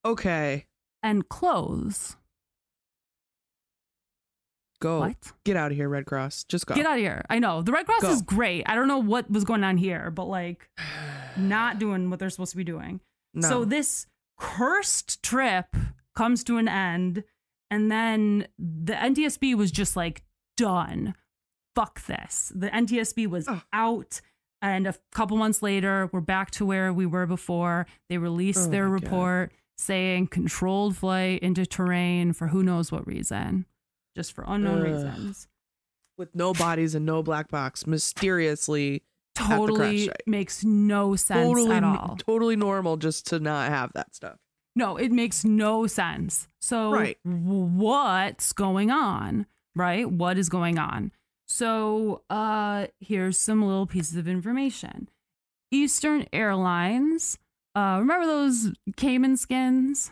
[0.05, 0.67] Okay,
[1.03, 2.15] and clothes.
[4.79, 5.15] Go What?
[5.45, 6.45] get out of here, Red Cross.
[6.45, 6.75] Just go.
[6.75, 7.23] Get out of here.
[7.29, 7.61] I know.
[7.61, 8.09] The Red Cross Go.
[8.11, 8.63] is great.
[8.67, 10.69] I don't know what was going on here, but like
[11.35, 12.99] not doing what they're supposed to be doing.
[13.33, 13.47] No.
[13.49, 14.07] So this
[14.39, 15.75] cursed trip
[16.15, 17.23] comes to an end,
[17.69, 20.23] and then the NTSB was just like
[20.55, 21.13] done.
[21.75, 22.51] Fuck this.
[22.55, 23.61] The NTSB was Ugh.
[23.71, 24.19] out,
[24.61, 27.85] and a couple months later, we're back to where we were before.
[28.09, 29.03] They released Oh their my God.
[29.03, 33.65] report saying controlled flight into terrain for who knows what reason,
[34.17, 34.83] just for unknown Ugh.
[34.85, 35.47] reasons.
[36.17, 39.03] with no bodies and no black box, mysteriously,
[39.35, 40.21] the crash Totally site.
[40.25, 42.17] makes no sense totally, at all.
[42.17, 44.39] totally normal just to not have that stuff.
[44.75, 46.47] No, it makes no sense.
[46.59, 47.19] So, Right.
[47.23, 49.45] w- what's going on?
[49.75, 50.09] Right?
[50.11, 51.11] What is going on?
[51.47, 55.09] So, uh, here's some little pieces of information.
[55.69, 57.37] Eastern Airlines.
[57.75, 60.11] Uh, remember those caiman skins?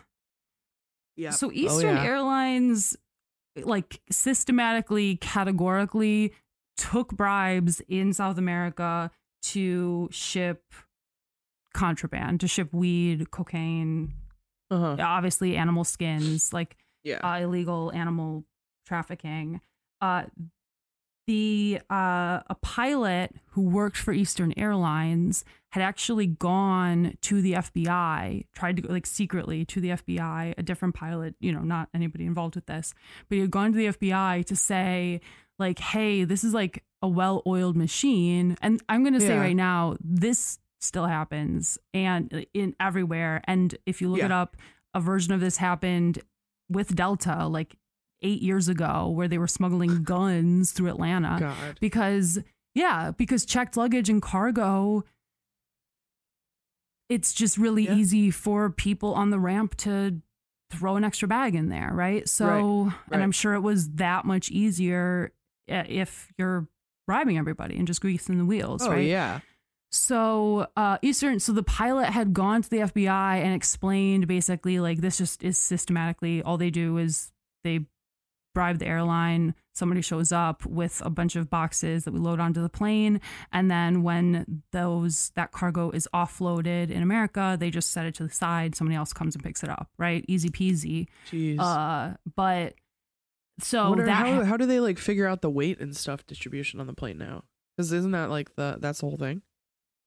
[1.16, 1.30] Yeah.
[1.30, 2.04] So Oh, Eastern yeah.
[2.04, 2.96] Airlines,
[3.64, 6.32] like systematically, categorically
[6.76, 9.10] took bribes in South America
[9.42, 10.62] to ship
[11.72, 14.12] contraband, to ship weed, cocaine,
[14.70, 14.96] Uh-huh.
[15.00, 17.18] obviously animal skins, like Yeah.
[17.18, 18.44] uh, illegal animal
[18.86, 19.60] trafficking.
[20.00, 20.24] Uh,
[21.26, 25.44] the uh, a pilot who worked for Eastern Airlines
[25.76, 30.62] had actually gone to the FBI, tried to go like secretly to the FBI, a
[30.62, 32.94] different pilot, you know, not anybody involved with this,
[33.28, 35.20] but he had gone to the FBI to say
[35.58, 39.40] like, "Hey, this is like a well-oiled machine," and I'm going to say Yeah.
[39.40, 43.42] right now, this still happens and in everywhere.
[43.44, 44.26] And if you look Yeah.
[44.26, 44.56] it up,
[44.94, 46.20] a version of this happened
[46.70, 47.76] with Delta like
[48.22, 51.78] eight years ago, where they were smuggling guns through Atlanta God.
[51.80, 52.38] because
[52.74, 55.02] yeah because checked luggage and cargo
[57.08, 57.94] it's just really Yeah.
[57.94, 60.20] easy for people on the ramp to
[60.70, 62.46] throw an extra bag in there right so
[62.84, 65.32] Right, and i'm sure it was that much easier
[65.68, 66.66] if you're
[67.06, 69.40] bribing everybody and just greasing the wheels Oh right yeah.
[69.92, 75.00] so uh, Eastern, so the pilot had gone to the FBI and explained basically like
[75.00, 77.30] this just is systematically all they do is
[77.62, 77.86] they
[78.54, 79.54] bribe the airline.
[79.76, 83.20] Somebody shows up with a bunch of boxes that we load onto the plane,
[83.52, 88.22] and then when those that cargo is offloaded in America, they just set it to
[88.24, 88.74] the side.
[88.74, 89.90] Somebody else comes and picks it up.
[89.98, 91.08] Right, easy peasy.
[91.30, 91.58] Jeez.
[91.58, 92.74] Uh, but
[93.60, 96.80] so wonder that how how do they like figure out the weight and stuff distribution
[96.80, 97.44] on the plane now?
[97.76, 99.42] Because isn't that like the that's the whole thing?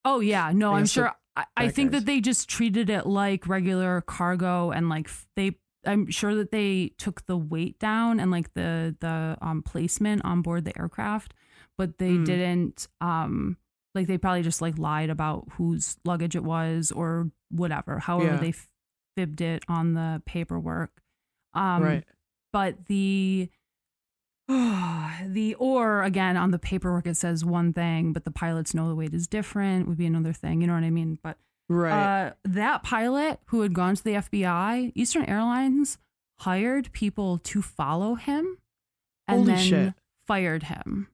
[0.05, 1.13] Oh yeah, no, I I'm sure.
[1.35, 2.01] I, I think guys.
[2.01, 6.51] that they just treated it like regular cargo, and like f- they, I'm sure that
[6.51, 11.33] they took the weight down and like the the um placement on board the aircraft,
[11.77, 12.25] but they Mm.
[12.25, 13.57] didn't um
[13.95, 17.99] like they probably just like lied about whose luggage it was or whatever.
[17.99, 18.37] However, Yeah.
[18.39, 18.53] they
[19.15, 21.01] fibbed it on the paperwork.
[21.53, 22.03] Um, right.
[22.53, 23.49] but the
[24.47, 28.95] the or again on the paperwork it says one thing but the pilots know the
[28.95, 31.37] weight is different would be another thing you know what i mean but
[31.69, 32.25] Right.
[32.27, 35.97] uh, that pilot who had gone to the fbi eastern airlines
[36.39, 38.57] hired people to follow him
[39.27, 39.93] and Holy then shit.
[40.25, 41.07] fired him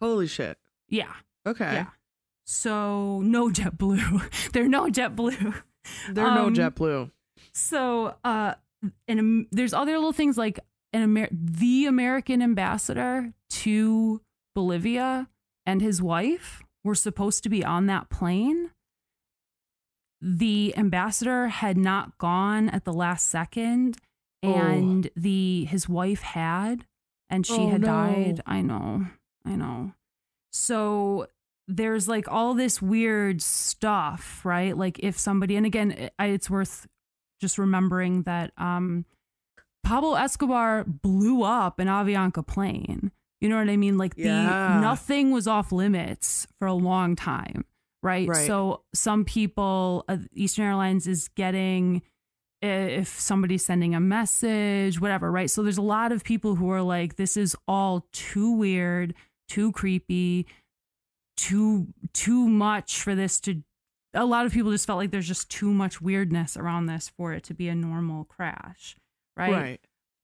[0.00, 0.56] Holy shit.
[0.88, 1.12] yeah
[1.46, 1.72] Okay.
[1.72, 1.86] yeah
[2.46, 5.54] so no jetblue they're no jetblue
[6.10, 7.10] They're no Um, JetBlue.
[7.52, 8.54] So, uh,
[9.08, 10.60] and um, there's other little things like
[10.92, 14.20] an Amer- the American ambassador to
[14.54, 15.28] Bolivia
[15.66, 18.70] and his wife were supposed to be on that plane.
[20.24, 23.96] The ambassador had not gone at the last second,
[24.42, 26.86] and the his wife had,
[27.28, 27.86] and she Oh, had no.
[27.88, 28.40] died.
[28.46, 29.06] I know,
[29.44, 29.92] I know.
[30.52, 31.26] So
[31.66, 34.76] there's like all this weird stuff, right?
[34.76, 36.86] Like if somebody, and again, it's worth
[37.40, 39.04] just remembering that um,
[39.82, 43.10] Pablo Escobar blew up an Avianca plane.
[43.40, 43.98] You know what I mean?
[43.98, 44.74] Like Yeah.
[44.76, 47.64] the nothing was off limits for a long time,
[48.02, 48.28] right?
[48.28, 48.46] Right.
[48.46, 52.02] So some people, uh, Eastern Airlines is getting
[52.62, 55.50] if somebody's sending a message, whatever, right?
[55.50, 59.14] So there's a lot of people who are like, this is all too weird,
[59.48, 60.46] too creepy,
[61.36, 63.62] too too much for this to
[64.14, 67.32] a lot of people just felt like there's just too much weirdness around this for
[67.32, 68.94] it to be a normal crash,
[69.36, 69.52] right?
[69.52, 69.80] Right.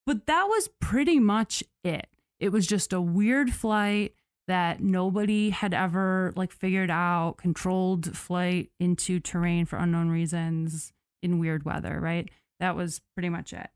[0.06, 2.06] But that was pretty much it.
[2.38, 4.14] It was just a weird flight
[4.48, 10.92] that nobody had ever like figured out, controlled flight into terrain for unknown reasons
[11.22, 12.28] in weird weather, right?
[12.58, 13.68] That was pretty much it.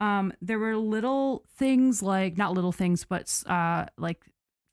[0.00, 4.24] Um, there were little things like not little things, but uh, like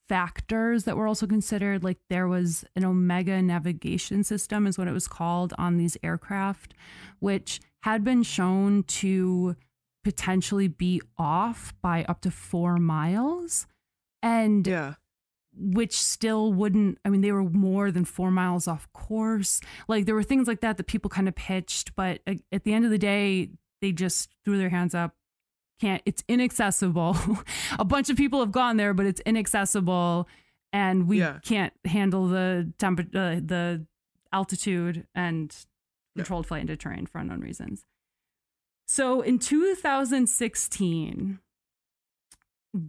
[0.08, 1.84] factors that were also considered.
[1.84, 6.74] Like there was an Omega navigation system, is what it was called, on these aircraft,
[7.20, 9.56] which had been shown to
[10.04, 13.68] potentially be off by up to four miles.
[14.24, 14.94] And Yeah.
[15.60, 20.16] Which still wouldn't i mean they were more than four miles off course like there
[20.16, 22.98] were things like that that people kind of pitched but at the end of the
[22.98, 23.50] day
[23.82, 25.16] they just threw their hands up
[25.80, 27.16] can't it's inaccessible
[27.80, 30.28] a bunch of people have gone there but it's inaccessible
[30.74, 31.40] and we Yeah.
[31.44, 33.86] can't handle the temperature uh, the
[34.34, 35.56] altitude and
[36.16, 36.24] Yeah.
[36.24, 37.86] controlled flight into terrain for unknown reasons
[38.88, 41.40] so in 2016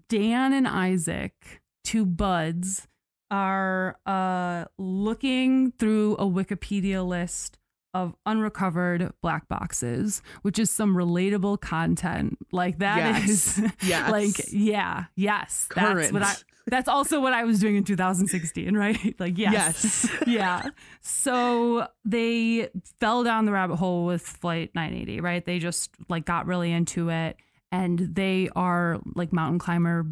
[0.08, 2.86] dan and isaac two buds
[3.30, 7.56] are uh, looking through a Wikipedia list
[7.94, 12.36] of unrecovered black boxes, which is some relatable content.
[12.52, 13.72] Like that is Yes.
[13.82, 14.10] Yes.
[14.10, 15.68] like yeah, yes.
[15.74, 16.12] That's Current.
[16.12, 16.34] what I
[16.66, 19.14] that's also what I was doing in 2016, right?
[19.18, 19.52] Like yes.
[19.54, 20.10] Yes.
[20.26, 20.66] yeah.
[21.00, 22.68] So they
[23.00, 25.42] fell down the rabbit hole with flight 980, right?
[25.42, 27.38] They just like got really into it
[27.72, 30.06] and they are like mountain climber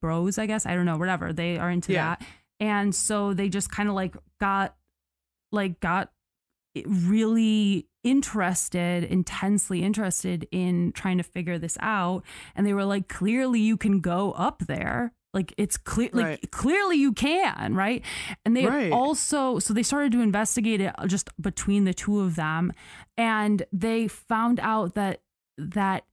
[0.00, 0.66] bros, I guess.
[0.66, 1.32] I don't know, whatever.
[1.32, 2.16] They are into Yeah.
[2.16, 2.26] that.
[2.58, 4.76] And so they just kind of like got
[5.52, 6.12] like got
[6.86, 12.24] really interested, intensely interested in trying to figure this out.
[12.54, 15.12] And they were like, clearly you can go up there.
[15.34, 16.50] Like it's clear, like Right.
[16.50, 18.04] clearly you can, right?
[18.44, 18.92] And they Right.
[18.92, 22.72] also, so they started to investigate it just between the two of them,
[23.16, 25.22] and they found out that
[25.56, 26.04] that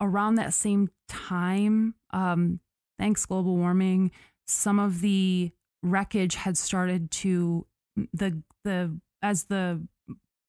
[0.00, 2.60] around that same time, um,
[2.98, 4.10] thanks global warming,
[4.46, 5.50] some of the
[5.82, 7.66] wreckage had started to
[8.12, 9.86] the the as the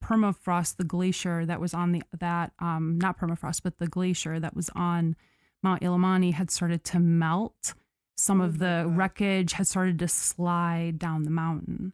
[0.03, 4.55] permafrost, the glacier that was on the that um not permafrost, but the glacier that
[4.55, 5.15] was on
[5.63, 7.73] Mount Illimani had started to melt.
[8.17, 8.97] Some Oh of the God.
[8.97, 11.93] wreckage had started to slide down the mountain.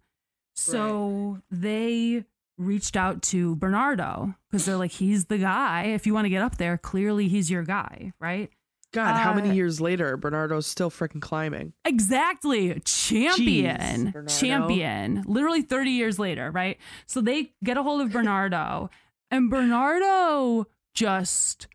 [0.56, 2.24] So they
[2.58, 5.86] reached out to Bernardo because they're like, he's the guy.
[5.86, 8.52] If you want to get up there, clearly he's your guy, right?
[8.94, 11.74] God, how many Uh, years later Bernardo's still freaking climbing?
[11.84, 12.80] Exactly.
[12.86, 14.14] Champion.
[14.14, 15.24] Jeez, Champion.
[15.28, 16.78] Literally 30 years later, right?
[17.06, 18.90] So they get a hold of Bernardo,
[19.32, 21.68] and Bernardo just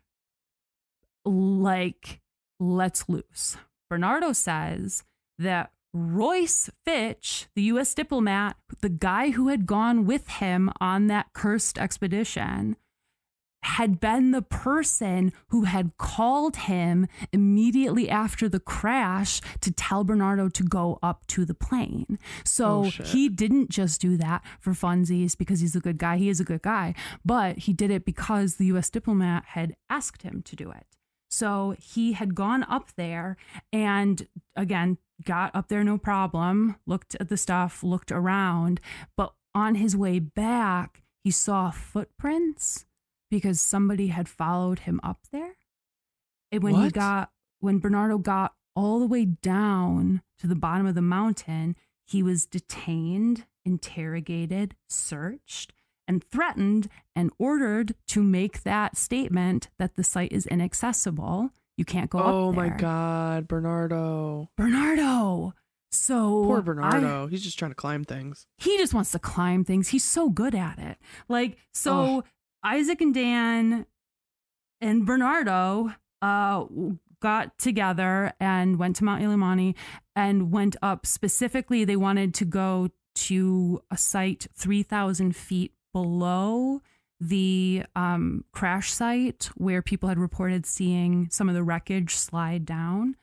[1.25, 2.21] like
[2.59, 3.57] lets loose.
[3.89, 5.03] Bernardo says
[5.37, 11.33] that Royce Fitch, the US diplomat, the guy who had gone with him on that
[11.33, 12.75] cursed expedition,
[13.63, 20.49] had been the person who had called him immediately after the crash to tell Bernardo
[20.49, 22.17] to go up to the plane.
[22.45, 26.17] So Oh, he didn't just do that for funsies because he's a good guy.
[26.17, 26.93] He is a good guy,
[27.25, 30.85] but he did it because the US diplomat had asked him to do it.
[31.29, 33.37] So he had gone up there
[33.71, 38.79] and again got up there no problem, looked at the stuff, looked around,
[39.17, 42.85] but on his way back, he saw footprints
[43.29, 45.55] because somebody had followed him up there.
[46.51, 50.95] And when he got when Bernardo got all the way down to the bottom of
[50.95, 51.75] the mountain,
[52.05, 55.73] he was detained, interrogated, searched,
[56.07, 61.49] and threatened and ordered to make that statement that the site is inaccessible.
[61.77, 62.69] You can't go up Oh my.
[62.69, 64.49] God, Bernardo.
[64.57, 65.53] Bernardo.
[65.91, 67.27] So Poor I- Bernardo.
[67.27, 68.47] He's just trying to climb things.
[68.57, 69.89] he just wants to climb things.
[69.89, 70.97] He's so good at it.
[71.27, 72.23] Like so,
[72.63, 73.85] Isaac and Dan
[74.81, 76.65] and Bernardo uh,
[77.21, 79.75] got together and went to Mount Illimani
[80.15, 81.05] and went up.
[81.05, 86.81] Specifically, they wanted to go to a site three thousand feet below
[87.19, 93.15] the um, crash site where people had reported seeing some of the wreckage slide down.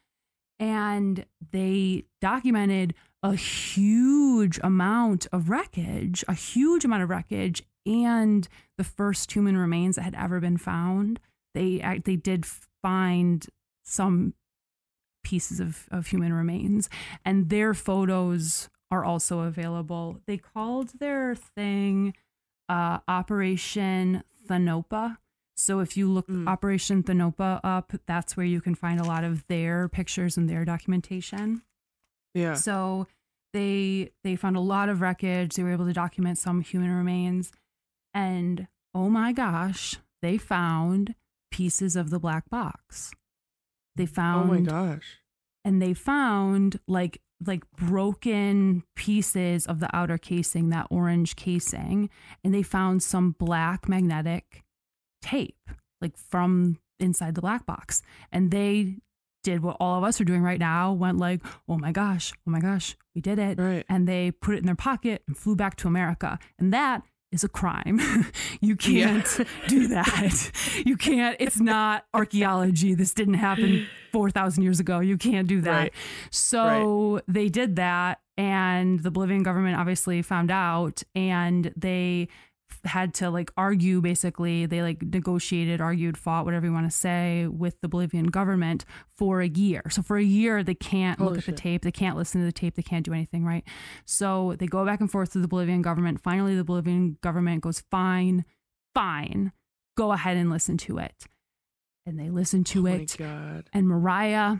[0.58, 8.84] And they documented a huge amount of wreckage, a huge amount of wreckage, and the
[8.84, 11.20] first human remains that had ever been found.
[11.54, 12.44] They they did
[12.82, 13.46] find
[13.84, 14.34] some
[15.24, 16.88] pieces of, of human remains,
[17.24, 20.20] and their photos are also available.
[20.26, 22.14] They called their thing
[22.68, 25.16] uh, Operation Thanopa
[25.56, 26.46] So if you look Mm.
[26.46, 30.64] Operation Thanopa up, that's where you can find a lot of their pictures and their
[30.64, 31.62] documentation.
[32.34, 32.54] Yeah.
[32.54, 33.06] So
[33.52, 35.54] they they found a lot of wreckage.
[35.54, 37.50] They were able to document some human remains,
[38.16, 41.14] and oh my gosh, they found
[41.50, 43.12] pieces of the black box.
[43.94, 44.50] They found.
[44.50, 45.18] Oh my gosh.
[45.64, 52.08] and they found like like broken pieces of the outer casing, that orange casing,
[52.42, 54.64] and they found some black magnetic
[55.20, 55.68] tape
[56.00, 58.00] like from inside the black box.
[58.32, 58.96] And they
[59.44, 62.50] did what all of us are doing right now, went like, "Oh my gosh, oh
[62.50, 63.84] my gosh, we did it." Right.
[63.88, 66.38] And they put it in their pocket and flew back to America.
[66.58, 67.02] And that
[67.36, 68.00] is a crime.
[68.60, 70.50] you can't do that.
[70.84, 71.36] You can't.
[71.38, 72.94] It's not archaeology.
[72.94, 75.00] This didn't happen 4,000 years ago.
[75.00, 75.70] You can't do that.
[75.70, 75.94] Right.
[76.30, 82.28] So they did that, and the Bolivian government obviously found out, and they
[82.86, 84.66] had to like argue basically.
[84.66, 89.40] They like negotiated argued fought whatever you want to say with the bolivian government for
[89.40, 89.82] a year.
[89.90, 91.56] So for a year they can't Holy look at shit.
[91.56, 91.82] the tape.
[91.82, 92.74] They can't listen to the tape.
[92.76, 93.64] They can't do anything right?
[94.04, 96.22] So they go back and forth to the bolivian government.
[96.22, 98.44] Finally the bolivian government goes fine
[98.96, 99.52] fine.
[99.94, 101.26] Go ahead and listen to it.
[102.06, 103.20] And they listen to oh it.
[103.20, 103.68] My god.
[103.74, 104.56] and Mariah,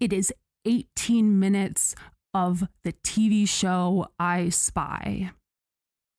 [0.00, 0.32] it is
[0.64, 1.94] 18 minutes
[2.32, 5.30] of the TV show I Spy.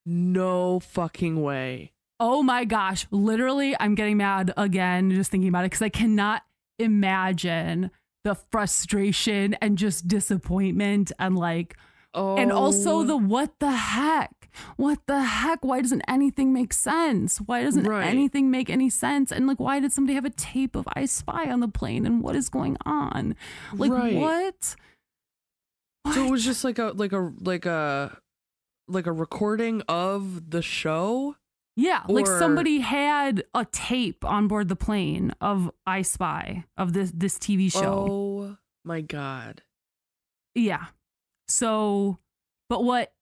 [0.06, 1.92] No fucking way.
[2.18, 6.42] Oh my gosh, literally, I'm getting mad again just thinking about it because I cannot
[6.78, 7.90] imagine
[8.24, 11.76] the frustration and just disappointment and like,
[12.14, 12.36] Oh.
[12.38, 13.04] and also oh.
[13.04, 14.48] the what the heck?
[14.76, 15.62] What the heck?
[15.62, 17.38] Why doesn't anything make sense?
[17.38, 18.06] Why doesn't Right.
[18.06, 19.30] anything make any sense?
[19.30, 22.06] And like, why did somebody have a tape of I Spy on the plane?
[22.06, 23.36] And what is going on?
[23.74, 24.14] Like, Right.
[24.16, 24.76] what?
[26.14, 28.16] So it was just like a like a like a
[28.88, 31.36] like a recording of the show.
[31.76, 37.12] Yeah, like somebody had a tape on board the plane of I Spy of this
[37.14, 38.06] this TV show.
[38.10, 39.62] Oh my god.
[40.54, 40.86] Yeah.
[41.48, 42.18] So,
[42.70, 43.12] but what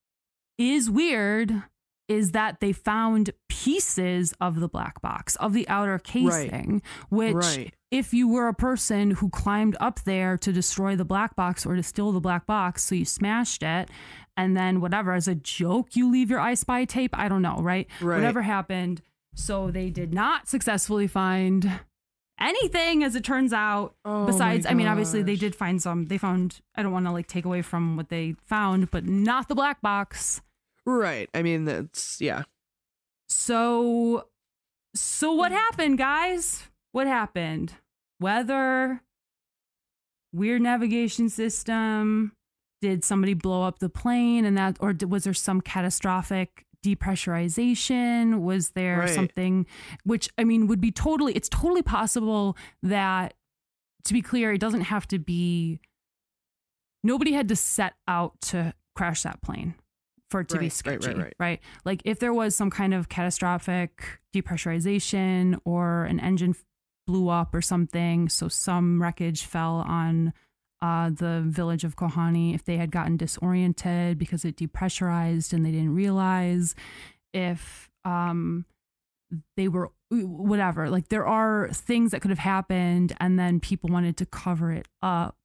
[0.57, 1.65] is weird
[2.09, 7.75] is that they found pieces of the black box of the outer casing, which Right.
[7.91, 11.77] if you were a person who climbed up there to destroy the black box or
[11.77, 13.91] to steal the black box, so you smashed it,
[14.37, 17.17] and then whatever, as a joke, you leave your I Spy tape.
[17.17, 17.87] I don't know, right?
[18.01, 18.17] Right.
[18.17, 19.01] Whatever happened.
[19.35, 21.81] So they did not successfully find
[22.41, 23.95] anything, as it turns out.
[24.05, 26.07] Oh Besides, I mean, obviously they did find some.
[26.07, 26.61] They found.
[26.75, 29.81] I don't want to like take away from what they found, but not the black
[29.81, 30.41] box.
[30.87, 31.29] Right.
[31.35, 32.45] I mean that's yeah.
[33.29, 34.29] So,
[34.95, 35.57] so what mm.
[35.57, 36.65] happened, guys?
[36.93, 37.75] What happened?
[38.21, 39.03] Weather,
[40.33, 42.33] weird navigation system.
[42.81, 48.41] Did somebody blow up the plane, and that, or was there some catastrophic depressurization?
[48.41, 49.11] Was there Right.
[49.11, 49.67] something,
[50.05, 51.35] which I mean, would be totally.
[51.35, 53.35] It's totally possible that,
[54.05, 55.81] to be clear, it doesn't have to be.
[57.03, 59.75] Nobody had to set out to crash that plane
[60.35, 61.35] for it to be Right, right, sketchy, right, right.
[61.39, 61.61] right?
[61.85, 64.03] Like if there was some kind of catastrophic
[64.35, 66.57] depressurization or an engine
[67.07, 70.33] blew up or something, so some wreckage fell on
[70.83, 75.71] uh, the village of Kohani, if they had gotten disoriented because it depressurized and they
[75.71, 76.75] didn't realize,
[77.33, 78.65] if um,
[79.57, 84.17] they were whatever, like there are things that could have happened and then people wanted
[84.17, 85.37] to cover it up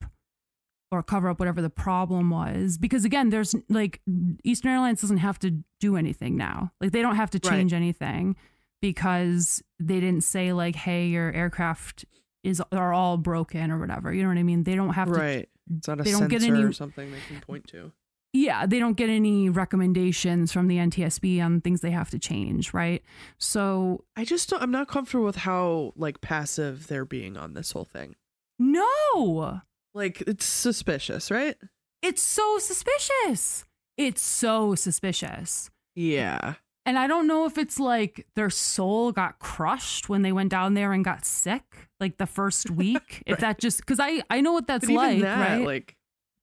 [0.92, 4.02] or cover up whatever the problem was because again there's like
[4.44, 7.52] eastern airlines doesn't have to do anything now like they don't have to Right.
[7.58, 8.36] change anything
[8.82, 12.06] because they didn't say like hey your aircraft
[12.44, 15.14] is are all broken or whatever you know what i mean they don't have to
[15.20, 15.50] Right.
[15.78, 17.92] It's not a they don't sensor get any- or something they can point to.
[18.34, 22.74] yeah they don't get any recommendations from the ntsb on things they have to change
[22.74, 23.04] right
[23.38, 27.72] so I just don't, I'm not comfortable with how like passive they're being on this
[27.74, 28.16] whole thing.
[28.58, 29.62] no
[29.94, 31.56] Like it's suspicious, right?
[32.02, 33.66] it's so suspicious
[33.98, 36.54] it's so suspicious Yeah.
[36.86, 40.74] And I don't know if it's like their soul got crushed when they went down
[40.74, 41.64] there and got sick,
[42.00, 43.22] like the first week.
[43.28, 45.66] If that just because I I know what that's But like, that, right?
[45.66, 45.98] like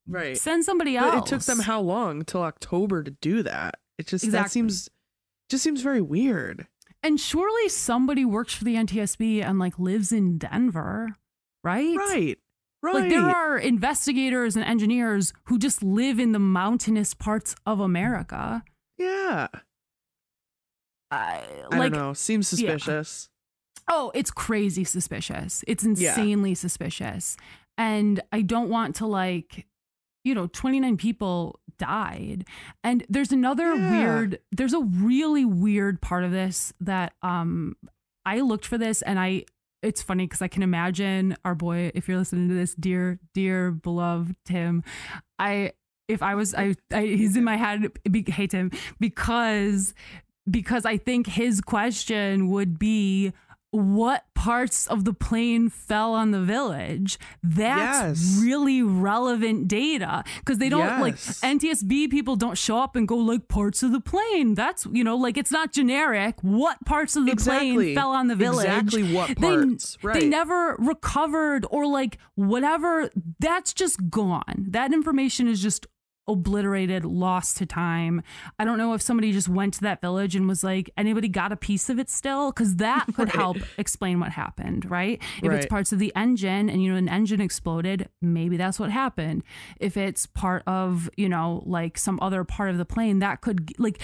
[0.06, 0.36] right.
[0.36, 1.26] Send somebody But else.
[1.26, 3.76] it took them how long till October to do that?
[3.98, 4.88] It just that seems
[5.48, 6.66] just seems very weird.
[7.02, 11.16] And surely somebody works for the NTSB and like lives in Denver,
[11.64, 11.96] right?
[11.96, 12.38] Right.
[12.82, 12.94] Right.
[12.94, 18.62] Like there are investigators and engineers who just live in the mountainous parts of America.
[18.98, 19.48] yeah.
[21.10, 22.12] Uh, I like don't know.
[22.12, 22.70] Seems yeah.
[22.76, 23.28] suspicious.
[23.88, 25.62] Oh, it's crazy suspicious.
[25.68, 26.10] It's Yeah.
[26.10, 27.36] insanely suspicious.
[27.78, 29.66] And I don't want to like,
[30.24, 32.44] you know, 29 people died.
[32.82, 33.90] And there's another Yeah.
[33.90, 37.76] weird, there's a really weird part of this that um
[38.24, 39.44] I looked for this and I
[39.82, 43.70] it's funny because I can imagine our boy, if you're listening to this, dear, dear
[43.70, 44.82] beloved Tim,
[45.38, 45.72] I
[46.08, 48.70] if I was I, I he's in my head be, hey Tim
[49.00, 49.94] because
[50.48, 53.32] because I think his question would be
[53.76, 57.18] what parts of the plane fell on the village.
[57.42, 58.38] That's Yes.
[58.42, 63.48] really relevant data because they don't like ntsb people don't show up and go like
[63.48, 64.54] parts of the plane.
[64.54, 66.36] That's you know like it's not generic.
[66.42, 67.74] What parts of the Exactly.
[67.74, 68.66] plane fell on the village?
[68.66, 70.24] Exactly what They- parts, they, right.
[70.28, 73.10] never recovered or like whatever.
[73.40, 74.66] That's just gone.
[74.70, 75.86] That information is just
[76.28, 78.22] obliterated lost to time.
[78.58, 81.52] I don't know if somebody just went to that village and was like anybody got
[81.52, 82.50] a piece of it still?
[82.52, 83.34] Because that could Right.
[83.36, 85.20] help explain what happened right?
[85.42, 88.90] If it's parts of the engine and you know an engine exploded maybe that's what
[88.90, 89.42] happened.
[89.80, 93.72] If it's part of you know like some other part of the plane that could
[93.78, 94.00] like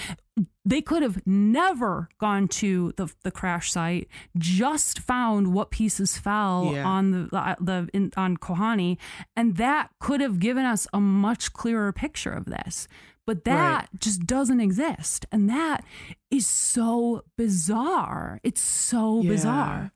[0.65, 4.07] they could have never gone to the the crash site
[4.37, 6.85] just found what pieces fell Yeah.
[6.85, 8.97] on the the, in, on Kohani
[9.35, 12.87] and that could have given us a much clearer picture of this
[13.27, 15.85] but that just doesn't exist and that
[16.31, 19.29] is so bizarre it's so Yeah.
[19.29, 19.91] bizarre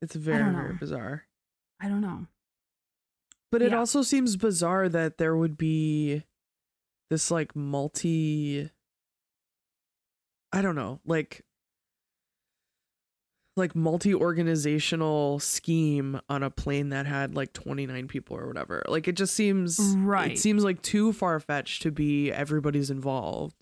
[0.00, 1.24] It's very, very bizarre.
[1.80, 2.26] i don't know
[3.52, 3.78] But it Yeah.
[3.78, 6.24] also seems bizarre that there would be
[7.10, 8.70] this like multi
[10.52, 11.42] I don't know, like
[13.56, 18.84] like multi-organizational scheme on a plane that had like 29 people or whatever.
[18.86, 20.30] Like it just seems Right.
[20.32, 23.56] it seems like too far-fetched to be everybody's involved.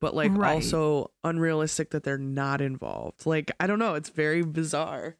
[0.00, 0.54] But like Right.
[0.54, 3.26] also unrealistic that they're not involved.
[3.26, 5.16] Like I don't know, it's very bizarre.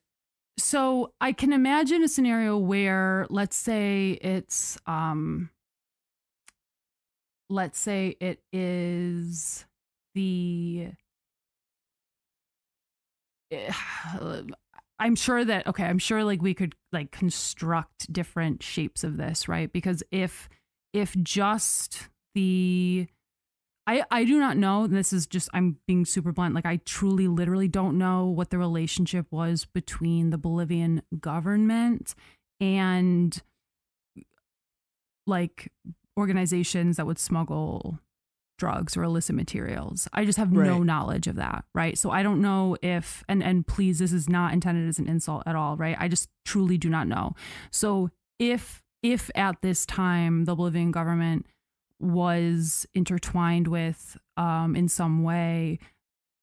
[0.58, 5.50] so i can imagine a scenario where let's say it's um
[7.50, 9.66] let's say it is
[10.16, 10.88] the
[13.52, 13.72] eh,
[14.98, 19.46] i'm sure that okay i'm sure like we could like construct different shapes of this
[19.46, 20.48] right because if
[20.92, 23.06] if just the
[23.88, 24.88] I, I do not know.
[24.88, 26.56] This is just, I'm being super blunt.
[26.56, 32.16] Like, I truly, literally don't know what the relationship was between the Bolivian government
[32.60, 33.40] and
[35.26, 35.70] like
[36.18, 38.00] organizations that would smuggle
[38.58, 40.08] drugs or illicit materials.
[40.12, 41.96] I just have no knowledge of that, right?
[41.98, 45.42] So I don't know if and and please this is not intended as an insult
[45.46, 45.96] at all, right?
[45.98, 47.34] I just truly do not know.
[47.70, 51.46] So if if at this time the Bolivian government
[52.00, 55.78] was intertwined with um in some way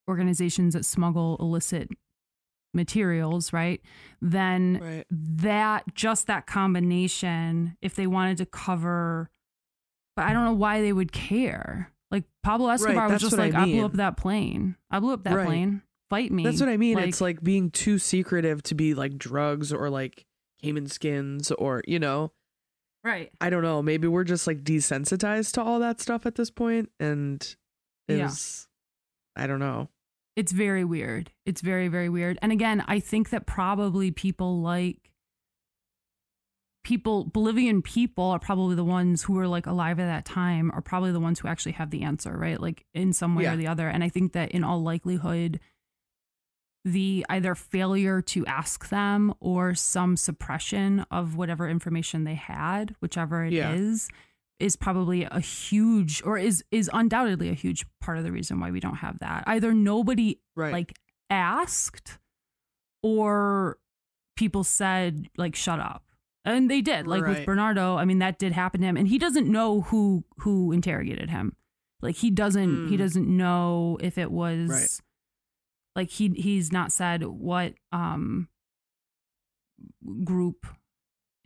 [0.10, 1.90] organizations that smuggle illicit
[2.74, 3.82] materials, right?
[4.22, 5.06] Then Right.
[5.10, 9.30] that just that combination if they wanted to cover
[10.16, 11.92] but I don't know why they would care.
[12.14, 14.76] Like Pablo Escobar was just what I like I, blew up that plane.
[14.92, 15.48] I blew up that Right.
[15.48, 15.82] plane.
[16.12, 16.44] Fight me.
[16.44, 17.00] That's what I mean.
[17.00, 20.28] it's like being too secretive to be like drugs or like
[20.62, 22.32] caiman skins or, you know,
[23.04, 23.32] right.
[23.42, 23.82] I don't know.
[23.82, 27.56] Maybe we're just like desensitized to all that stuff at this point and
[28.08, 28.28] Yeah.
[28.28, 28.68] is
[29.36, 29.90] I don't know.
[30.36, 31.32] It's very weird.
[31.48, 32.38] It's very, very weird.
[32.44, 35.10] And again, I think that probably people like
[36.84, 40.82] people, Bolivian people are probably the ones who were like alive at that time, are
[40.82, 42.60] probably the ones who actually have the answer, right?
[42.60, 43.54] Like in some way Yeah.
[43.54, 43.88] or the other.
[43.88, 45.60] And I think that in all likelihood,
[46.86, 53.46] the either failure to ask them or some suppression of whatever information they had, whichever
[53.46, 54.66] it is, Yeah.
[54.68, 58.72] is probably a huge or is is undoubtedly a huge part of the reason why
[58.72, 59.46] we don't have that.
[59.48, 60.74] Either nobody Right.
[60.74, 62.18] like asked
[63.02, 63.78] or
[64.36, 66.03] people said like shut up.
[66.46, 67.08] And they did.
[67.08, 70.24] Like with Bernardo, I mean that did happen to him and he doesn't know who
[70.40, 71.56] who interrogated him.
[72.02, 73.00] Like he doesn't he Mm.
[73.00, 75.02] doesn't know if it was Right.
[75.96, 78.50] like he he's not said what um
[80.24, 80.66] group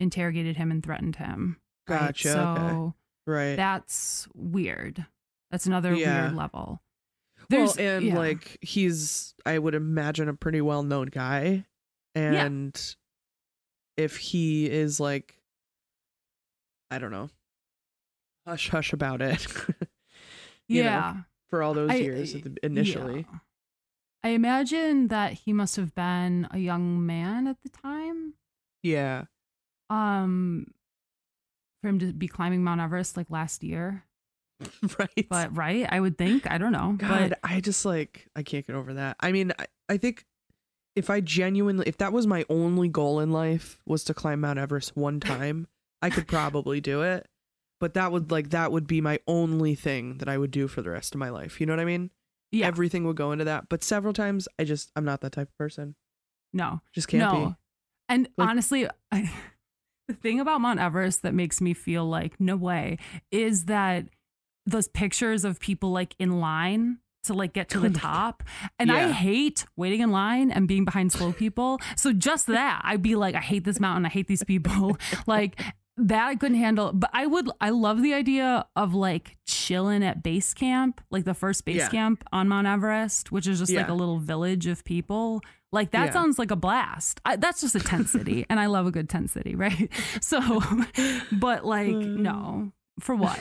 [0.00, 1.58] interrogated him and threatened him.
[1.88, 1.98] right?
[2.08, 2.96] Gotcha, So okay.
[3.26, 3.56] right.
[3.56, 5.06] that's weird.
[5.50, 6.24] That's another Yeah.
[6.24, 6.82] weird level.
[7.38, 8.16] well, There's- and yeah.
[8.18, 11.64] like he's I would imagine a pretty well-known guy
[12.14, 12.96] and
[13.98, 15.34] if he is like
[16.90, 17.28] I don't know.
[18.46, 19.46] Hush hush about it.
[20.68, 21.16] you know, yeah.
[21.50, 23.26] for all those I- years at initially.
[23.30, 23.38] yeah.
[24.24, 28.34] I imagine that he must have been a young man at the time.
[28.82, 29.24] Yeah.
[29.90, 30.68] Um
[31.82, 34.04] for him to be climbing Mount Everest like last year.
[34.98, 35.26] right.
[35.28, 36.50] But right, I would think.
[36.50, 36.94] I don't know.
[36.98, 39.16] God, But I just like I can't get over that.
[39.20, 40.24] I mean, I, I think
[40.98, 44.58] if I genuinely if that was my only goal in life was to climb Mount
[44.58, 45.66] Everest one time,
[46.02, 47.26] I could probably do it.
[47.80, 50.82] But that would like that would be my only thing that I would do for
[50.82, 51.60] the rest of my life.
[51.60, 52.10] You know what I mean?
[52.50, 52.66] Yeah.
[52.66, 53.68] everything would go into that.
[53.68, 55.94] But several times, I just I'm not that type of person.
[56.52, 56.80] no.
[56.94, 57.46] Just can't no.
[57.50, 57.54] be.
[58.08, 59.30] And Like- honestly, I,
[60.08, 62.98] the thing about Mount Everest that makes me feel like no way
[63.30, 64.06] is that
[64.66, 68.42] those pictures of people like in line to like get to Oh the top.
[68.78, 71.80] And I hate waiting in line and being behind slow people.
[71.96, 74.06] So just that, I'd be like, I hate this mountain.
[74.06, 74.96] I hate these people.
[75.26, 75.60] like
[76.00, 76.92] that I couldn't handle.
[76.92, 81.34] But I would, I love the idea of like chilling at base camp, like the
[81.34, 81.88] first base Yeah.
[81.88, 85.40] camp on Mount Everest, which is just like a little village of people.
[85.72, 86.12] Like that Yeah.
[86.12, 87.20] sounds like a blast.
[87.26, 89.90] I, that's just a tent city, and I love a good tent city, right?
[90.22, 90.62] So,
[91.32, 93.38] but like, no, for what?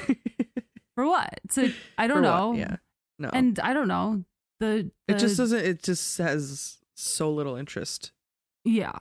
[0.95, 1.39] For what?
[1.53, 2.27] To I don't For what?
[2.37, 2.53] know.
[2.53, 2.75] Yeah.
[3.19, 3.29] No.
[3.33, 4.23] And I don't know.
[4.59, 5.65] The, it just doesn't.
[5.65, 8.11] It just has so little interest.
[8.63, 8.97] yeah.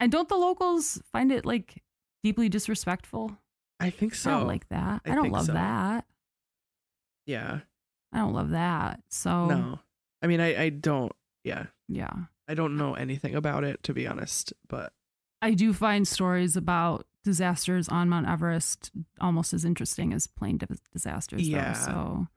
[0.00, 1.82] And don't the locals find it like
[2.22, 3.36] deeply disrespectful?
[3.80, 4.30] I think so.
[4.30, 5.00] I don't like that.
[5.06, 5.52] I, I don't love so.
[5.52, 6.04] that.
[7.26, 7.60] yeah.
[8.12, 9.00] I don't love that.
[9.08, 9.78] So No.
[10.22, 11.12] I mean, I I don't.
[11.42, 11.66] Yeah.
[11.88, 12.12] yeah.
[12.48, 14.52] I don't know anything about it to be honest.
[14.68, 14.92] But
[15.42, 18.90] I do find stories about disasters on Mount Everest
[19.20, 20.60] almost as interesting as plane
[20.92, 21.48] disasters.
[21.48, 21.72] Yeah.
[21.72, 21.80] Though.
[21.84, 22.28] So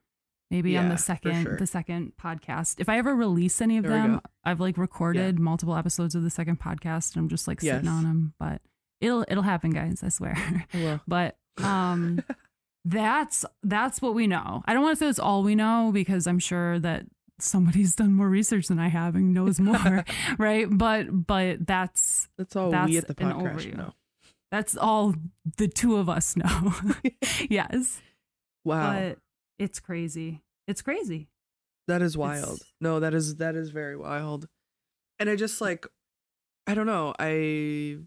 [0.50, 1.56] maybe on the second sure.
[1.56, 4.20] the second podcast, if I ever release any of There them.
[4.44, 7.92] I've like recorded multiple episodes of the second podcast, and I'm just like sitting Yes.
[7.92, 8.34] on them.
[8.38, 8.62] But
[9.00, 10.02] it'll it'll happen, guys.
[10.02, 10.36] I swear.
[11.08, 12.22] but um,
[12.84, 14.62] that's that's what we know.
[14.66, 17.04] I don't want to say it's all we know because I'm sure that
[17.40, 20.04] somebody's done more research than I have and knows more,
[20.38, 20.66] right?
[20.70, 23.92] But but that's that's all That's we at the podcast know.
[24.50, 25.14] that's all
[25.56, 26.72] the two of us know.
[27.48, 28.00] yes.
[28.64, 28.92] Wow.
[28.92, 29.18] But
[29.58, 30.42] it's crazy.
[30.66, 31.28] It's crazy.
[31.86, 32.56] That is wild.
[32.56, 34.46] It's- No, that is that is very wild.
[35.18, 35.86] And I just like
[36.66, 37.14] I don't know.
[37.18, 37.98] I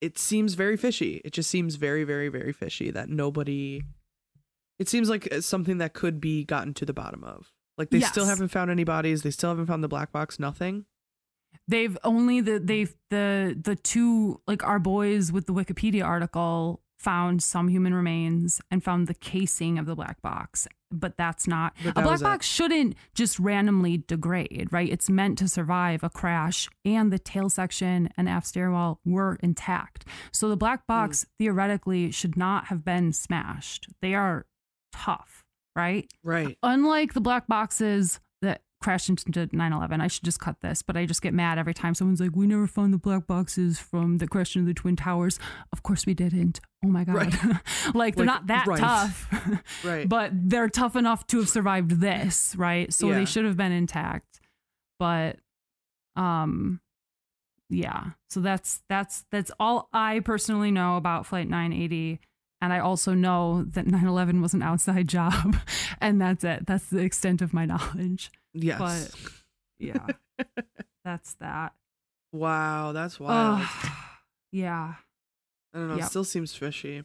[0.00, 1.20] it seems very fishy.
[1.24, 3.82] It just seems very very very fishy that nobody
[4.78, 7.52] it seems like uh, something that could be gotten to the bottom of.
[7.76, 9.22] Like they still haven't found any bodies.
[9.22, 10.38] They still haven't found the black box.
[10.38, 10.86] Nothing.
[11.68, 17.42] They've only the they've the the two like our boys with the Wikipedia article found
[17.42, 20.68] some human remains and found the casing of the black box.
[20.92, 22.24] But that's not But a black it.
[22.24, 24.88] box shouldn't just randomly degrade, right?
[24.90, 30.04] It's meant to survive a crash and the tail section and aft stairwell were intact.
[30.32, 30.58] So the Hmm.
[30.58, 33.88] black box theoretically should not have been smashed.
[34.02, 34.46] They are
[34.92, 35.44] tough,
[35.76, 36.10] right?
[36.22, 36.58] Right.
[36.62, 38.20] unlike the black boxes that
[38.80, 41.94] crashed into 9-11 i should just cut this but i just get mad every time
[41.94, 45.38] someone's like we never found the black boxes from the crash into the twin towers
[45.72, 47.34] of course we didn't oh my god Right.
[47.94, 48.78] like they're Like, not that right.
[48.80, 49.28] tough
[49.84, 50.08] Right.
[50.08, 53.16] but they're tough enough to have survived this right so Yeah.
[53.16, 54.40] they should have been intact
[54.98, 55.36] but
[56.16, 56.80] um
[57.68, 62.18] yeah so that's that's that's all i personally know about flight 980
[62.62, 65.56] and i also know that 9-11 was an outside job
[66.00, 68.78] and that's it that's the extent of my knowledge yes.
[68.78, 69.32] but-
[69.78, 70.06] yeah
[71.04, 71.72] that's that
[72.32, 73.60] wow, that's wild.
[73.62, 73.90] Ugh.
[74.52, 74.94] yeah
[75.74, 75.96] I don't know.
[75.96, 76.08] yep.
[76.08, 77.04] Still seems fishy.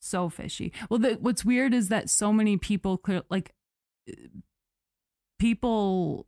[0.00, 0.72] so fishy.
[0.90, 3.52] Well, the, what's weird is that so many people clear like
[5.38, 6.26] people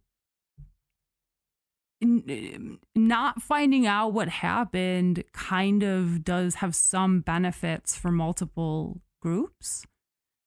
[2.94, 9.86] not finding out what happened kind of does have some benefits for multiple groups,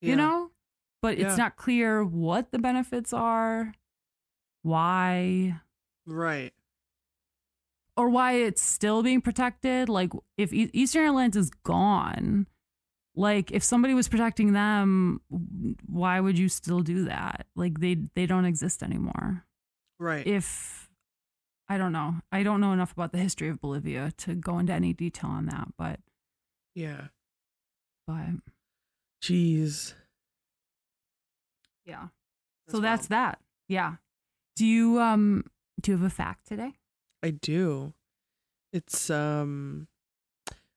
[0.00, 0.10] Yeah.
[0.10, 0.50] you know?
[1.00, 1.28] But Yeah.
[1.28, 3.72] it's not clear what the benefits are,
[4.62, 5.60] why
[6.06, 6.52] Right.
[7.96, 9.88] or why it's still being protected.
[9.88, 12.46] Like if Eastern Airlines is gone,
[13.14, 15.20] like if somebody was protecting them,
[15.86, 17.46] why would you still do that?
[17.54, 19.44] Like they they don't exist anymore.
[19.98, 20.26] Right.
[20.26, 20.90] If
[21.68, 24.72] I don't know, I don't know enough about the history of Bolivia to go into
[24.72, 26.00] any detail on that, but
[26.74, 27.08] yeah.
[28.06, 28.30] but
[29.22, 29.94] Jeez.
[31.88, 32.08] Yeah.
[32.68, 33.22] so That's that's wild.
[33.34, 33.38] that.
[33.68, 33.94] Yeah.
[34.56, 35.44] Do you um
[35.80, 36.74] do you have a fact today?
[37.22, 37.94] I do.
[38.72, 39.88] It's um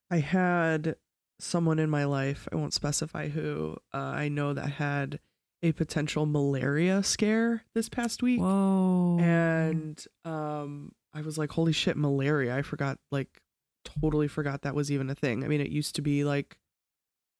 [0.09, 0.95] I had
[1.39, 5.19] someone in my life, I won't specify who, uh, I know that had
[5.63, 8.39] a potential malaria scare this past week.
[8.39, 9.17] Whoa.
[9.19, 12.55] And um I was like, holy shit, malaria.
[12.55, 13.41] I forgot like
[13.83, 15.43] totally forgot that was even a thing.
[15.43, 16.57] I mean, it used to be like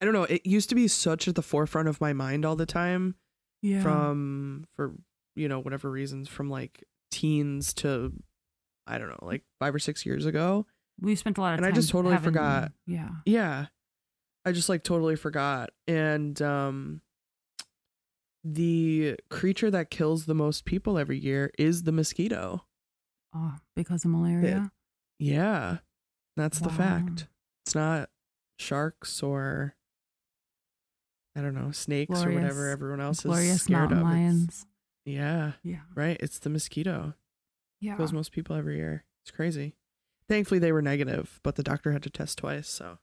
[0.02, 2.56] I don't know, it used to be such at the forefront of my mind all
[2.56, 3.16] the time
[3.62, 3.82] yeah.
[3.82, 4.94] from for
[5.36, 8.12] you know whatever reasons from like teens to
[8.88, 10.66] I don't know like five or six years ago.
[11.00, 11.66] we spent a lot of time.
[11.66, 12.72] and I just totally having- forgot.
[12.86, 13.10] Yeah.
[13.26, 13.68] Yeah,
[14.46, 15.70] I just like totally forgot.
[15.88, 17.02] And um,
[18.44, 22.66] the creature that kills the most people every year is the mosquito.
[23.36, 24.72] Oh, because of malaria.
[25.20, 25.78] Yeah,
[26.36, 27.28] that's the fact.
[27.66, 28.10] It's not
[28.58, 29.76] sharks or
[31.36, 34.00] I don't know snakes or whatever everyone else is Glorious scared of.
[34.00, 34.66] It's- lions.
[35.06, 35.82] Yeah, Yeah.
[35.96, 36.18] right.
[36.20, 37.16] It's the mosquito.
[37.80, 37.98] Yeah.
[37.98, 39.04] Kills most people every year.
[39.24, 39.76] It's crazy.
[40.30, 42.70] Thankfully, they were negative, but the doctor had to test twice.
[42.70, 43.00] So,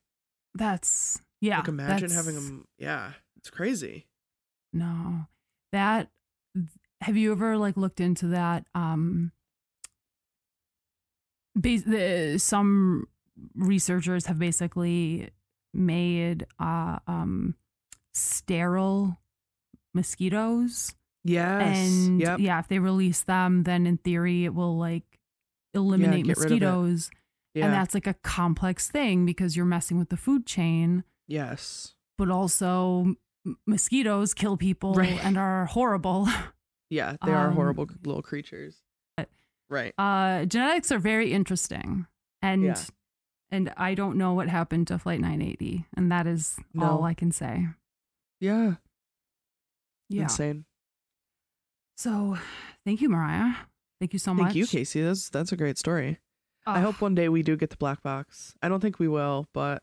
[0.55, 1.59] That's yeah.
[1.59, 2.69] like, imagine having them.
[2.79, 4.07] Yeah, it's crazy.
[4.73, 5.27] No.
[5.73, 6.11] That
[7.01, 9.33] have you ever like looked into that um
[11.55, 13.07] bas- the, some
[13.55, 15.31] researchers have basically
[15.75, 17.55] made uh um
[18.15, 19.19] sterile
[19.95, 20.95] mosquitoes
[21.25, 21.77] Yes.
[21.79, 22.39] and yep.
[22.39, 25.05] yeah if they release them then in theory it will like
[25.75, 26.55] eliminate get rid of it.
[26.55, 27.11] mosquitoes
[27.55, 27.65] Yeah.
[27.67, 31.95] and that's like a complex thing because you're messing with the food chain yes.
[32.17, 33.15] but also
[33.67, 35.23] mosquitoes kill people Right.
[35.25, 36.29] and are horrible
[36.91, 38.77] Yeah, they are Um, horrible little creatures.
[39.17, 39.29] but-
[39.69, 39.93] Right.
[39.99, 42.07] uh genetics are very interesting
[42.41, 42.77] and Yeah.
[43.51, 47.33] and i don't know what happened to flight 980 and that is all i can
[47.33, 47.67] say
[48.41, 48.75] Yeah.
[50.09, 50.65] yeah Insane.
[51.97, 52.39] so
[52.85, 53.55] thank you mariah
[54.01, 55.03] thank you so Thank much Thank you, Casey.
[55.03, 56.19] That's that's a great story.
[56.67, 58.55] I hope one day we do get the black box.
[58.63, 59.83] I don't think we will, but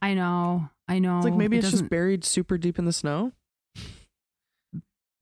[0.00, 2.84] i know i know it's like maybe It it's just doesn't- buried super deep in
[2.84, 3.32] the snow.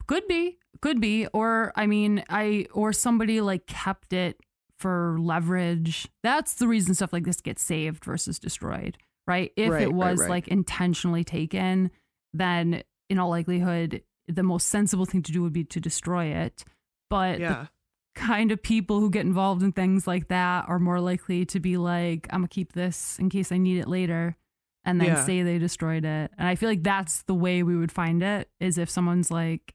[0.07, 4.39] could be could be or i mean i or somebody like kept it
[4.79, 9.83] for leverage that's the reason stuff like this gets saved versus destroyed right if Right,
[9.83, 10.31] it right, was right.
[10.31, 11.91] like intentionally taken
[12.39, 16.64] then in all likelihood the most sensible thing to do would be to destroy it
[17.11, 17.66] but Yeah.
[18.14, 21.61] the kind of people who get involved in things like that are more likely to
[21.61, 24.36] be like i'm gonna keep this in case i need it later
[24.84, 25.24] and then Yeah.
[25.24, 28.51] say they destroyed it and i feel like that's the way we would find it
[28.61, 29.74] is if someone's like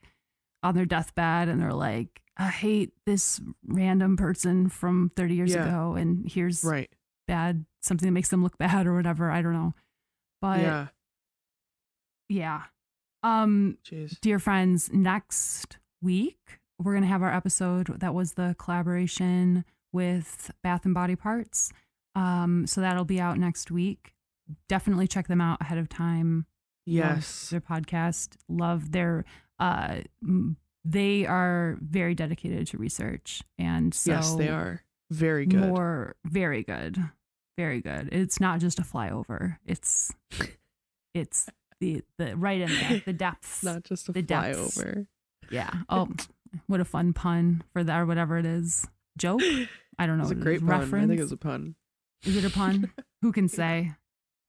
[0.62, 5.66] on their deathbed and they're like i hate this random person from 30 years Yeah.
[5.68, 6.90] ago and here's Right.
[7.28, 9.74] bad something that makes them look bad or whatever i don't know
[10.42, 10.60] but
[12.30, 12.64] yeah,
[13.24, 14.20] um Jeez.
[14.22, 16.38] dear friends, next week
[16.80, 19.64] we're going to have our episode that was the collaboration
[19.94, 21.72] with Bath and Body Parts.
[22.16, 24.14] Um, so that'll be out next week.
[24.68, 26.46] Definitely check them out ahead of time.
[26.86, 27.50] Love Yes.
[27.50, 28.36] their podcast.
[28.50, 29.24] Love their.
[29.60, 30.00] Uh,
[30.84, 34.84] they are very dedicated to research, and so yes, they are.
[35.12, 35.60] Very good.
[35.62, 36.98] more very good,
[37.58, 38.10] very good.
[38.12, 39.58] It's not just a flyover.
[39.66, 40.12] It's
[41.14, 41.48] it's
[41.80, 43.64] the the right in there, the depths.
[43.64, 44.78] Not just a the depths.
[44.78, 45.08] flyover.
[45.52, 45.72] Yeah.
[45.90, 46.08] Oh,
[46.68, 48.88] what a fun pun for that or whatever it is.
[49.18, 49.42] Joke?
[50.00, 50.24] I don't know.
[50.24, 50.62] It's a it great is.
[50.62, 50.70] pun.
[50.70, 51.04] Reference?
[51.06, 51.76] I think it was a pun.
[52.26, 52.92] Is it a pun?
[53.22, 53.92] Who can say?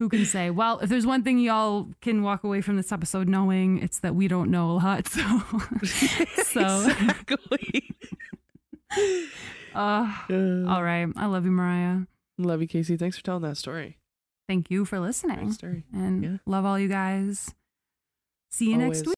[0.00, 0.50] Who can say?
[0.50, 4.14] Well, if there's one thing y'all can walk away from this episode knowing, it's that
[4.14, 5.06] we don't know a lot.
[5.08, 5.42] So,
[6.42, 7.94] so exactly.
[9.74, 11.06] uh, Uh, all right.
[11.16, 12.00] I love you, Mariah.
[12.38, 12.96] Love you, Casey.
[12.96, 13.98] Thanks for telling that story.
[14.48, 15.52] Thank you for Great listening.
[15.52, 15.84] story.
[15.92, 16.36] And Yeah.
[16.46, 17.54] love all you guys.
[18.50, 19.14] See you next week.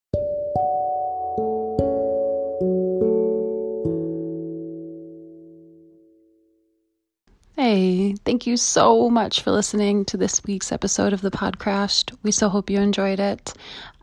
[7.56, 12.14] Hey, thank you so much for listening to this week's episode of the Podcrashed.
[12.22, 13.54] We so hope you enjoyed it.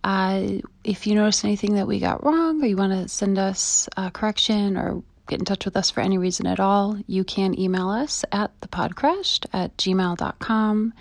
[0.03, 0.47] Uh,
[0.83, 4.09] if you notice anything that we got wrong or you want to send us a
[4.09, 7.89] correction or get in touch with us for any reason at all, you can email
[7.89, 10.93] us at thepodcrashed at gmail.com.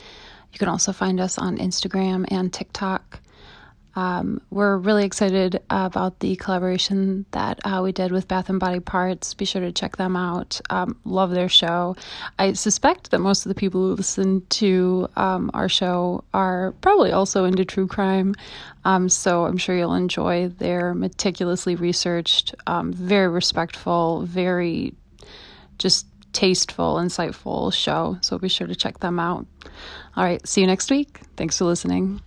[0.53, 3.21] You can also find us on Instagram and TikTok.
[3.95, 8.81] Um, we're really excited about the collaboration that uh, we did with Bath and Body
[8.81, 9.35] Parts.
[9.35, 10.61] Be sure to check them out.
[10.71, 11.97] Um, love their show.
[12.39, 17.13] I suspect that most of the people who listen to um, our show are probably
[17.13, 18.35] also into true crime.
[18.85, 24.95] Um, so I'm sure you'll enjoy their meticulously researched, um, very respectful, very
[25.79, 28.17] just tasteful, insightful show.
[28.23, 29.47] So be sure to check them out.
[30.17, 31.21] All right, see you next week.
[31.37, 32.21] Thanks for listening.